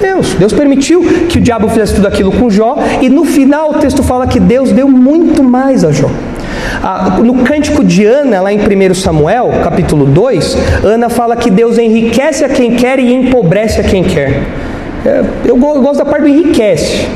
[0.01, 0.33] Deus.
[0.33, 4.03] Deus permitiu que o diabo fizesse tudo aquilo com Jó, e no final o texto
[4.03, 6.09] fala que Deus deu muito mais a Jó.
[6.83, 11.77] Ah, no cântico de Ana, lá em 1 Samuel, capítulo 2, Ana fala que Deus
[11.77, 14.43] enriquece a quem quer e empobrece a quem quer.
[15.05, 17.07] É, eu gosto da parte do enriquece.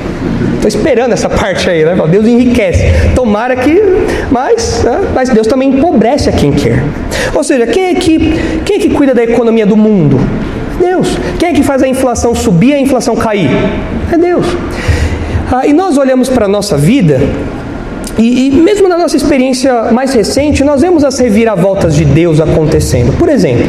[0.55, 1.95] Estou esperando essa parte aí, né?
[2.09, 2.83] Deus enriquece.
[3.13, 3.79] Tomara que.
[4.31, 4.99] Mas, né?
[5.13, 6.83] mas Deus também empobrece a quem quer.
[7.33, 10.19] Ou seja, quem é, que, quem é que cuida da economia do mundo?
[10.80, 11.17] Deus.
[11.39, 13.49] Quem é que faz a inflação subir e a inflação cair?
[14.11, 14.45] É Deus.
[15.51, 17.19] Ah, e nós olhamos para a nossa vida
[18.17, 23.17] e, e, mesmo na nossa experiência mais recente, nós vemos as reviravoltas de Deus acontecendo.
[23.17, 23.65] Por exemplo,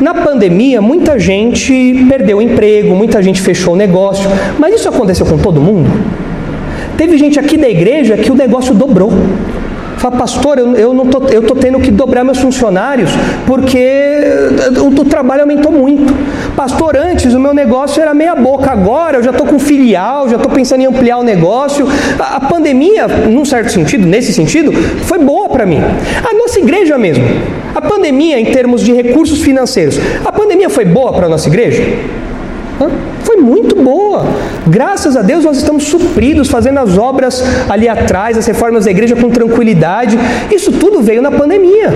[0.00, 4.28] na pandemia, muita gente perdeu o emprego, muita gente fechou o negócio,
[4.58, 5.88] mas isso aconteceu com todo mundo?
[6.96, 9.12] Teve gente aqui da igreja que o negócio dobrou.
[9.98, 13.10] Fala, pastor, eu, eu tô, eu tô tendo que dobrar meus funcionários
[13.46, 14.20] porque
[14.80, 16.12] o, o trabalho aumentou muito.
[16.56, 20.36] Pastor, antes o meu negócio era meia boca, agora eu já estou com filial, já
[20.36, 21.86] estou pensando em ampliar o negócio.
[22.18, 25.78] A, a pandemia, num certo sentido, nesse sentido, foi boa para mim.
[25.78, 27.24] A nossa igreja mesmo.
[27.74, 31.82] A pandemia, em termos de recursos financeiros, a pandemia foi boa para a nossa igreja?
[33.22, 34.26] Foi muito boa.
[34.66, 39.16] Graças a Deus nós estamos supridos, fazendo as obras ali atrás, as reformas da igreja
[39.16, 40.18] com tranquilidade.
[40.50, 41.92] Isso tudo veio na pandemia.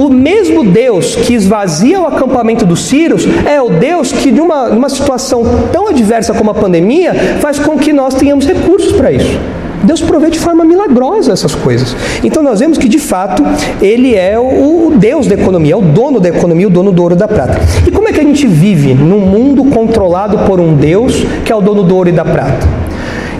[0.00, 4.68] O mesmo Deus que esvazia o acampamento dos Círios é o Deus que, de uma,
[4.68, 9.38] uma situação tão adversa como a pandemia, faz com que nós tenhamos recursos para isso.
[9.84, 11.94] Deus provê de forma milagrosa essas coisas.
[12.24, 13.42] Então nós vemos que de fato
[13.78, 17.14] ele é o Deus da economia, é o dono da economia, o dono do ouro
[17.14, 17.60] e da prata.
[17.86, 21.54] E como é que a gente vive num mundo controlado por um Deus que é
[21.54, 22.79] o dono do ouro e da prata?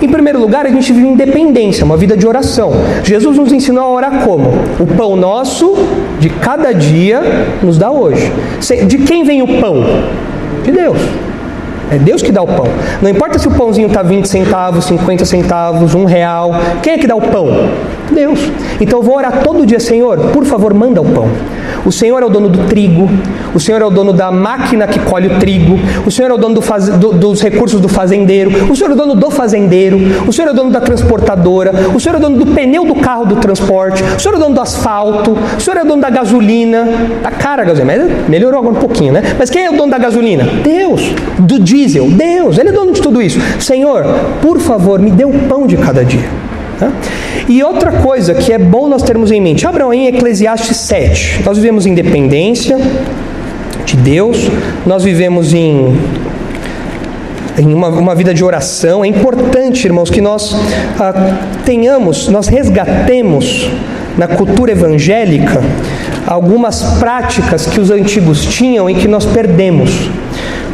[0.03, 2.73] Em primeiro lugar, a gente vive independência, uma vida de oração.
[3.05, 4.51] Jesus nos ensinou a orar como?
[4.79, 5.75] O pão nosso
[6.19, 7.21] de cada dia
[7.63, 8.33] nos dá hoje.
[8.87, 9.85] De quem vem o pão?
[10.65, 10.99] De Deus.
[11.91, 12.67] É Deus que dá o pão.
[13.03, 16.53] Não importa se o pãozinho está 20 centavos, 50 centavos, um real.
[16.83, 17.49] Quem é que dá o pão?
[18.13, 18.39] Deus.
[18.81, 21.29] Então eu vou orar todo dia, Senhor, por favor, manda o pão.
[21.85, 23.09] O Senhor é o dono do trigo,
[23.55, 26.39] o Senhor é o dono da máquina que colhe o trigo, o Senhor é o
[26.39, 26.89] dono do faz...
[26.89, 30.51] do, dos recursos do fazendeiro, o Senhor é o dono do fazendeiro, o Senhor é
[30.53, 34.03] o dono da transportadora, o Senhor é o dono do pneu do carro do transporte,
[34.03, 36.87] o Senhor é o dono do asfalto, o Senhor é o dono da gasolina,
[37.23, 39.23] da cara a gasolina, mas melhorou agora um pouquinho, né?
[39.39, 40.45] Mas quem é o dono da gasolina?
[40.63, 41.03] Deus.
[41.39, 43.41] Do diesel, Deus, Ele é dono de tudo isso.
[43.59, 44.05] Senhor,
[44.43, 46.40] por favor, me dê o pão de cada dia.
[46.81, 46.91] Tá?
[47.47, 51.43] E outra coisa que é bom nós termos em mente, abram em Eclesiastes 7.
[51.45, 52.79] Nós vivemos em dependência
[53.85, 54.51] de Deus,
[54.87, 55.95] nós vivemos em,
[57.59, 59.05] em uma, uma vida de oração.
[59.05, 60.57] É importante, irmãos, que nós
[60.99, 63.69] ah, tenhamos, nós resgatemos
[64.17, 65.61] na cultura evangélica
[66.31, 69.91] algumas práticas que os antigos tinham e que nós perdemos.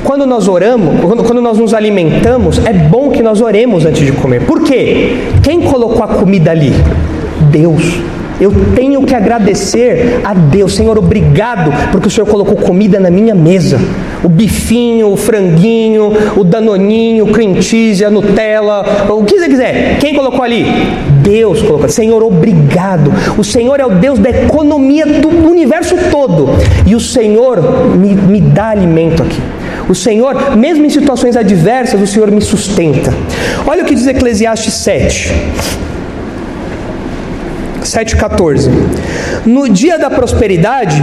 [0.04, 4.42] Quando nós oramos, quando, nós nos alimentamos, é bom que nós oremos antes de comer.
[4.42, 5.16] Por quê?
[5.42, 6.72] Quem colocou a comida ali?
[7.50, 7.82] Deus.
[8.40, 13.34] Eu tenho que agradecer a Deus, Senhor, obrigado, porque o Senhor colocou comida na minha
[13.34, 13.78] mesa.
[14.22, 19.98] O bifinho, o franguinho, o danoninho, o cream cheese, a Nutella, o que você quiser.
[19.98, 20.66] Quem colocou ali?
[21.22, 21.88] Deus colocou.
[21.88, 23.10] Senhor, obrigado.
[23.38, 26.48] O Senhor é o Deus da economia do universo todo.
[26.86, 27.60] E o Senhor
[27.96, 29.40] me, me dá alimento aqui.
[29.88, 33.14] O Senhor, mesmo em situações adversas, o Senhor me sustenta.
[33.66, 35.32] Olha o que diz Eclesiastes 7.
[37.96, 38.70] 7,14.
[39.46, 41.02] No dia da prosperidade,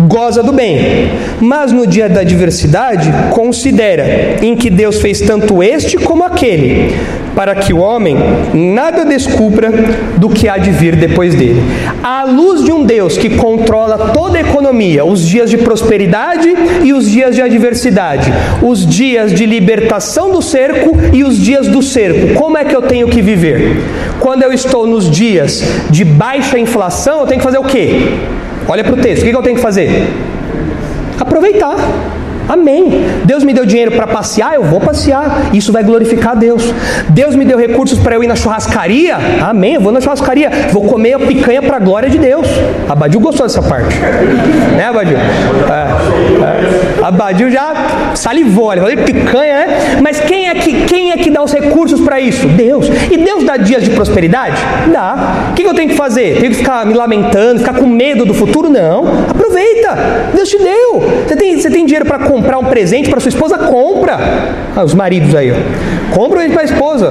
[0.00, 5.96] goza do bem, mas no dia da adversidade, considera em que Deus fez tanto este
[5.96, 6.92] como aquele,
[7.36, 8.16] para que o homem
[8.52, 9.70] nada descubra
[10.16, 11.62] do que há de vir depois dele.
[12.02, 16.92] À luz de um Deus que controla toda a economia, os dias de prosperidade e
[16.92, 22.34] os dias de adversidade, os dias de libertação do cerco e os dias do cerco,
[22.34, 23.76] como é que eu tenho que viver?
[24.24, 27.90] Quando eu estou nos dias de baixa inflação, eu tenho que fazer o quê?
[28.66, 29.90] Olha para o texto, o que eu tenho que fazer?
[31.20, 31.76] Aproveitar.
[32.48, 33.04] Amém.
[33.24, 35.50] Deus me deu dinheiro para passear, eu vou passear.
[35.54, 36.62] Isso vai glorificar a Deus.
[37.08, 39.16] Deus me deu recursos para eu ir na churrascaria.
[39.42, 39.74] Amém.
[39.74, 40.50] Eu vou na churrascaria.
[40.72, 42.46] Vou comer a picanha para a glória de Deus.
[42.88, 43.98] Abadil gostou dessa parte.
[44.76, 45.16] Né, Abadil?
[45.16, 47.04] É, é.
[47.04, 48.72] Abadil já salivou.
[48.72, 49.98] Ele falou, picanha, né?
[50.02, 52.46] Mas quem é, que, quem é que dá os recursos para isso?
[52.48, 52.88] Deus.
[53.10, 54.56] E Deus dá dias de prosperidade?
[54.92, 55.50] Dá.
[55.50, 56.38] O que eu tenho que fazer?
[56.38, 58.68] Tenho que ficar me lamentando, ficar com medo do futuro?
[58.68, 59.04] Não.
[59.54, 59.96] Aproveita.
[60.34, 61.00] Deus te deu.
[61.26, 64.18] Você tem, você tem dinheiro para comprar um presente para sua esposa, compra.
[64.74, 66.14] Ah, os maridos aí, ó.
[66.14, 67.10] compra um presente para a esposa.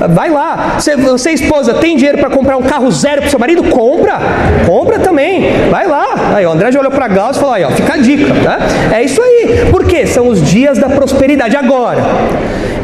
[0.00, 0.76] Ah, vai lá.
[0.78, 3.64] Você, você esposa, tem dinheiro para comprar um carro zero para seu marido?
[3.64, 4.20] Compra.
[4.64, 5.44] Compra também.
[5.70, 6.34] Vai lá.
[6.36, 8.58] Aí, o André já olhou para Glaucio e falou: aí, ó, fica a dica, tá?
[8.94, 9.66] É isso aí.
[9.70, 10.06] Por quê?
[10.06, 11.56] São os dias da prosperidade.
[11.56, 12.00] Agora,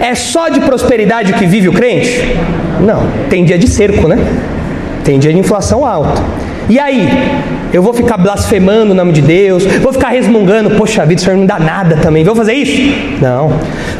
[0.01, 2.37] é só de prosperidade que vive o crente?
[2.81, 3.07] Não.
[3.31, 4.19] Tem dia de cerco, né?
[5.05, 6.21] Tem dia de inflação alta.
[6.69, 7.09] E aí?
[7.73, 11.37] Eu vou ficar blasfemando o nome de Deus, vou ficar resmungando, poxa vida, o Senhor
[11.37, 12.95] não dá nada também, vou fazer isso?
[13.21, 13.53] Não.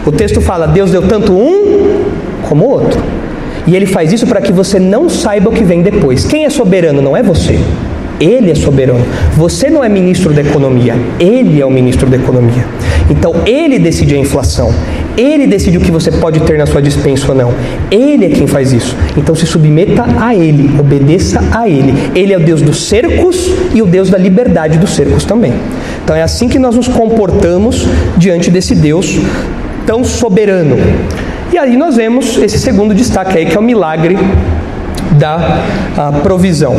[0.05, 2.05] O texto fala: Deus deu tanto um
[2.43, 3.01] como outro.
[3.67, 6.25] E ele faz isso para que você não saiba o que vem depois.
[6.25, 7.59] Quem é soberano não é você.
[8.21, 9.05] Ele é soberano.
[9.33, 12.65] Você não é ministro da economia, ele é o ministro da economia.
[13.11, 14.73] Então ele decide a inflação.
[15.17, 17.55] Ele decide o que você pode ter na sua dispensa ou não.
[17.91, 18.95] Ele é quem faz isso.
[19.17, 21.95] Então se submeta a Ele, obedeça a Ele.
[22.15, 25.55] Ele é o Deus dos cercos e o Deus da liberdade dos cercos também.
[26.05, 27.87] Então é assim que nós nos comportamos
[28.17, 29.19] diante desse Deus
[29.87, 30.77] tão soberano.
[31.53, 34.17] E aí nós vemos esse segundo destaque aí, que é o milagre
[35.13, 36.75] da provisão.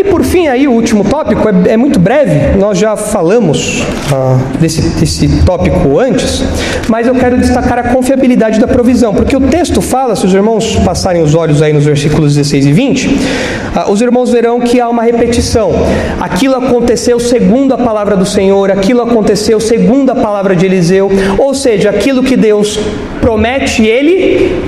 [0.00, 4.38] E por fim, aí o último tópico é, é muito breve, nós já falamos ah,
[4.58, 6.42] desse, desse tópico antes,
[6.88, 10.76] mas eu quero destacar a confiabilidade da provisão, porque o texto fala, se os irmãos
[10.76, 13.18] passarem os olhos aí nos versículos 16 e 20,
[13.76, 15.70] ah, os irmãos verão que há uma repetição.
[16.18, 21.52] Aquilo aconteceu segundo a palavra do Senhor, aquilo aconteceu segundo a palavra de Eliseu, ou
[21.52, 22.78] seja, aquilo que Deus
[23.20, 24.62] promete, ele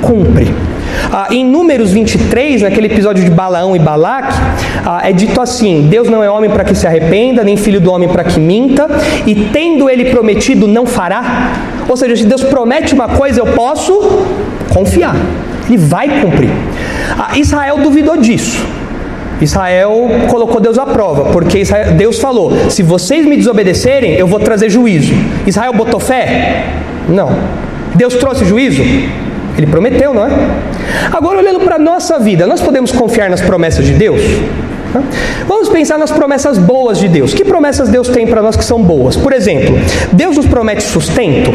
[0.00, 0.67] cumpre.
[1.10, 4.34] Ah, em Números 23, naquele episódio de Balaão e Balaque,
[4.84, 7.90] ah, é dito assim: Deus não é homem para que se arrependa, nem filho do
[7.90, 8.86] homem para que minta,
[9.26, 11.52] e tendo ele prometido, não fará.
[11.88, 14.26] Ou seja, se Deus promete uma coisa, eu posso
[14.68, 15.16] confiar,
[15.66, 16.50] ele vai cumprir.
[17.18, 18.62] Ah, Israel duvidou disso.
[19.40, 24.40] Israel colocou Deus à prova, porque Israel, Deus falou: se vocês me desobedecerem, eu vou
[24.40, 25.14] trazer juízo.
[25.46, 26.66] Israel botou fé?
[27.08, 27.30] Não.
[27.94, 28.82] Deus trouxe juízo?
[29.56, 30.30] Ele prometeu, não é?
[31.12, 34.20] Agora, olhando para a nossa vida, nós podemos confiar nas promessas de Deus?
[35.46, 37.34] Vamos pensar nas promessas boas de Deus.
[37.34, 39.16] Que promessas Deus tem para nós que são boas?
[39.16, 39.78] Por exemplo,
[40.12, 41.52] Deus nos promete sustento?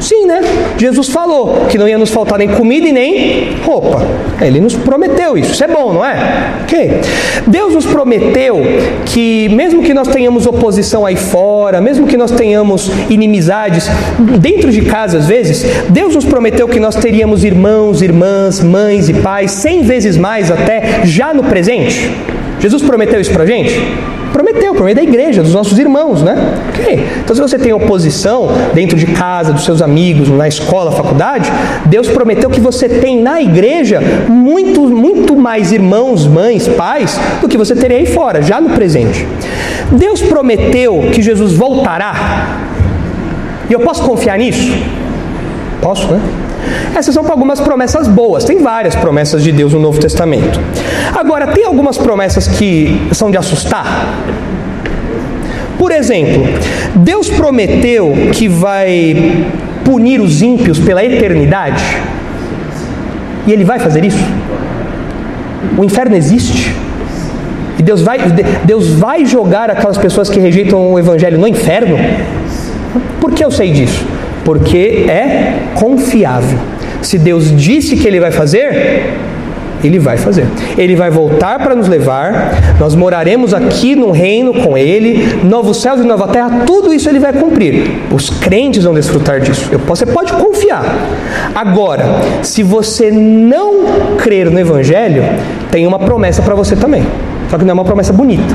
[0.00, 0.40] Sim, né?
[0.78, 4.02] Jesus falou que não ia nos faltar nem comida e nem roupa.
[4.40, 5.52] Ele nos prometeu isso.
[5.52, 6.16] Isso é bom, não é?
[6.62, 7.00] Ok.
[7.46, 8.60] Deus nos prometeu
[9.04, 13.88] que, mesmo que nós tenhamos oposição aí fora, mesmo que nós tenhamos inimizades
[14.38, 19.14] dentro de casa às vezes, Deus nos prometeu que nós teríamos irmãos, irmãs, mães e
[19.14, 22.10] pais, cem vezes mais até já no presente.
[22.58, 23.74] Jesus prometeu isso pra gente?
[24.32, 26.36] Prometeu, por meio da igreja, dos nossos irmãos, né?
[26.68, 27.06] Ok.
[27.22, 31.50] Então, se você tem oposição dentro de casa, dos seus amigos, na escola, faculdade,
[31.86, 37.58] Deus prometeu que você tem na igreja muito, muito mais irmãos, mães, pais do que
[37.58, 39.26] você teria aí fora, já no presente.
[39.92, 42.14] Deus prometeu que Jesus voltará.
[43.68, 44.72] E eu posso confiar nisso?
[45.80, 46.20] Posso, né?
[46.94, 48.44] Essas são algumas promessas boas.
[48.44, 50.60] Tem várias promessas de Deus no Novo Testamento.
[51.14, 54.06] Agora, tem algumas promessas que são de assustar?
[55.78, 56.42] Por exemplo,
[56.94, 59.46] Deus prometeu que vai
[59.84, 61.82] punir os ímpios pela eternidade?
[63.46, 64.22] E Ele vai fazer isso?
[65.76, 66.74] O inferno existe?
[67.78, 68.18] E Deus vai,
[68.64, 71.96] Deus vai jogar aquelas pessoas que rejeitam o Evangelho no inferno?
[73.20, 74.04] Por que eu sei disso?
[74.44, 76.58] Porque é confiável.
[77.00, 79.14] Se Deus disse que Ele vai fazer,
[79.82, 80.46] Ele vai fazer.
[80.76, 86.00] Ele vai voltar para nos levar, nós moraremos aqui no reino com Ele, novos céus
[86.00, 88.02] e nova terra, tudo isso Ele vai cumprir.
[88.10, 89.70] Os crentes vão desfrutar disso.
[89.86, 90.84] Você pode confiar.
[91.54, 92.04] Agora,
[92.42, 95.22] se você não crer no Evangelho,
[95.70, 97.04] tem uma promessa para você também.
[97.48, 98.54] Só que não é uma promessa bonita.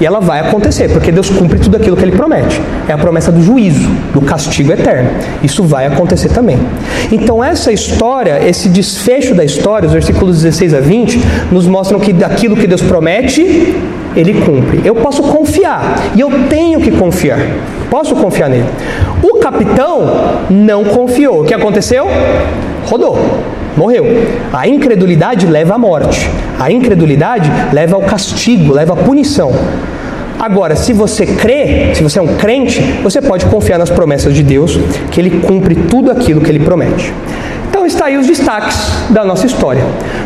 [0.00, 2.60] E ela vai acontecer, porque Deus cumpre tudo aquilo que ele promete.
[2.88, 5.10] É a promessa do juízo, do castigo eterno.
[5.42, 6.58] Isso vai acontecer também.
[7.12, 11.20] Então, essa história, esse desfecho da história, os versículos 16 a 20,
[11.52, 13.76] nos mostram que daquilo que Deus promete,
[14.16, 14.80] ele cumpre.
[14.84, 17.38] Eu posso confiar, e eu tenho que confiar.
[17.90, 18.64] Posso confiar nele.
[19.22, 21.42] O capitão não confiou.
[21.42, 22.06] O que aconteceu?
[22.86, 23.18] Rodou
[23.80, 24.04] morreu.
[24.52, 26.28] A incredulidade leva à morte.
[26.58, 29.50] A incredulidade leva ao castigo, leva à punição.
[30.38, 34.42] Agora, se você crê, se você é um crente, você pode confiar nas promessas de
[34.42, 34.78] Deus,
[35.10, 37.12] que Ele cumpre tudo aquilo que Ele promete.
[37.68, 38.76] Então está aí os destaques
[39.10, 39.82] da nossa história.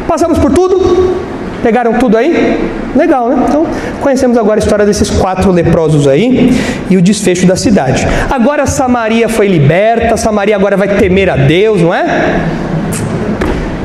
[0.08, 1.14] Passamos por tudo?
[1.62, 2.60] Pegaram tudo aí?
[2.94, 3.44] Legal, né?
[3.48, 3.66] Então,
[4.00, 6.52] conhecemos agora a história desses quatro leprosos aí
[6.90, 8.06] e o desfecho da cidade.
[8.30, 12.04] Agora Samaria foi liberta, Samaria agora vai temer a Deus, não é?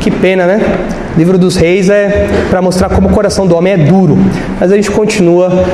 [0.10, 0.60] Que pena, né?
[1.16, 4.18] O livro dos reis é para mostrar como o coração do homem é duro.
[4.60, 5.66] Mas a gente continua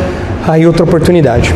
[0.46, 1.54] aí outra oportunidade.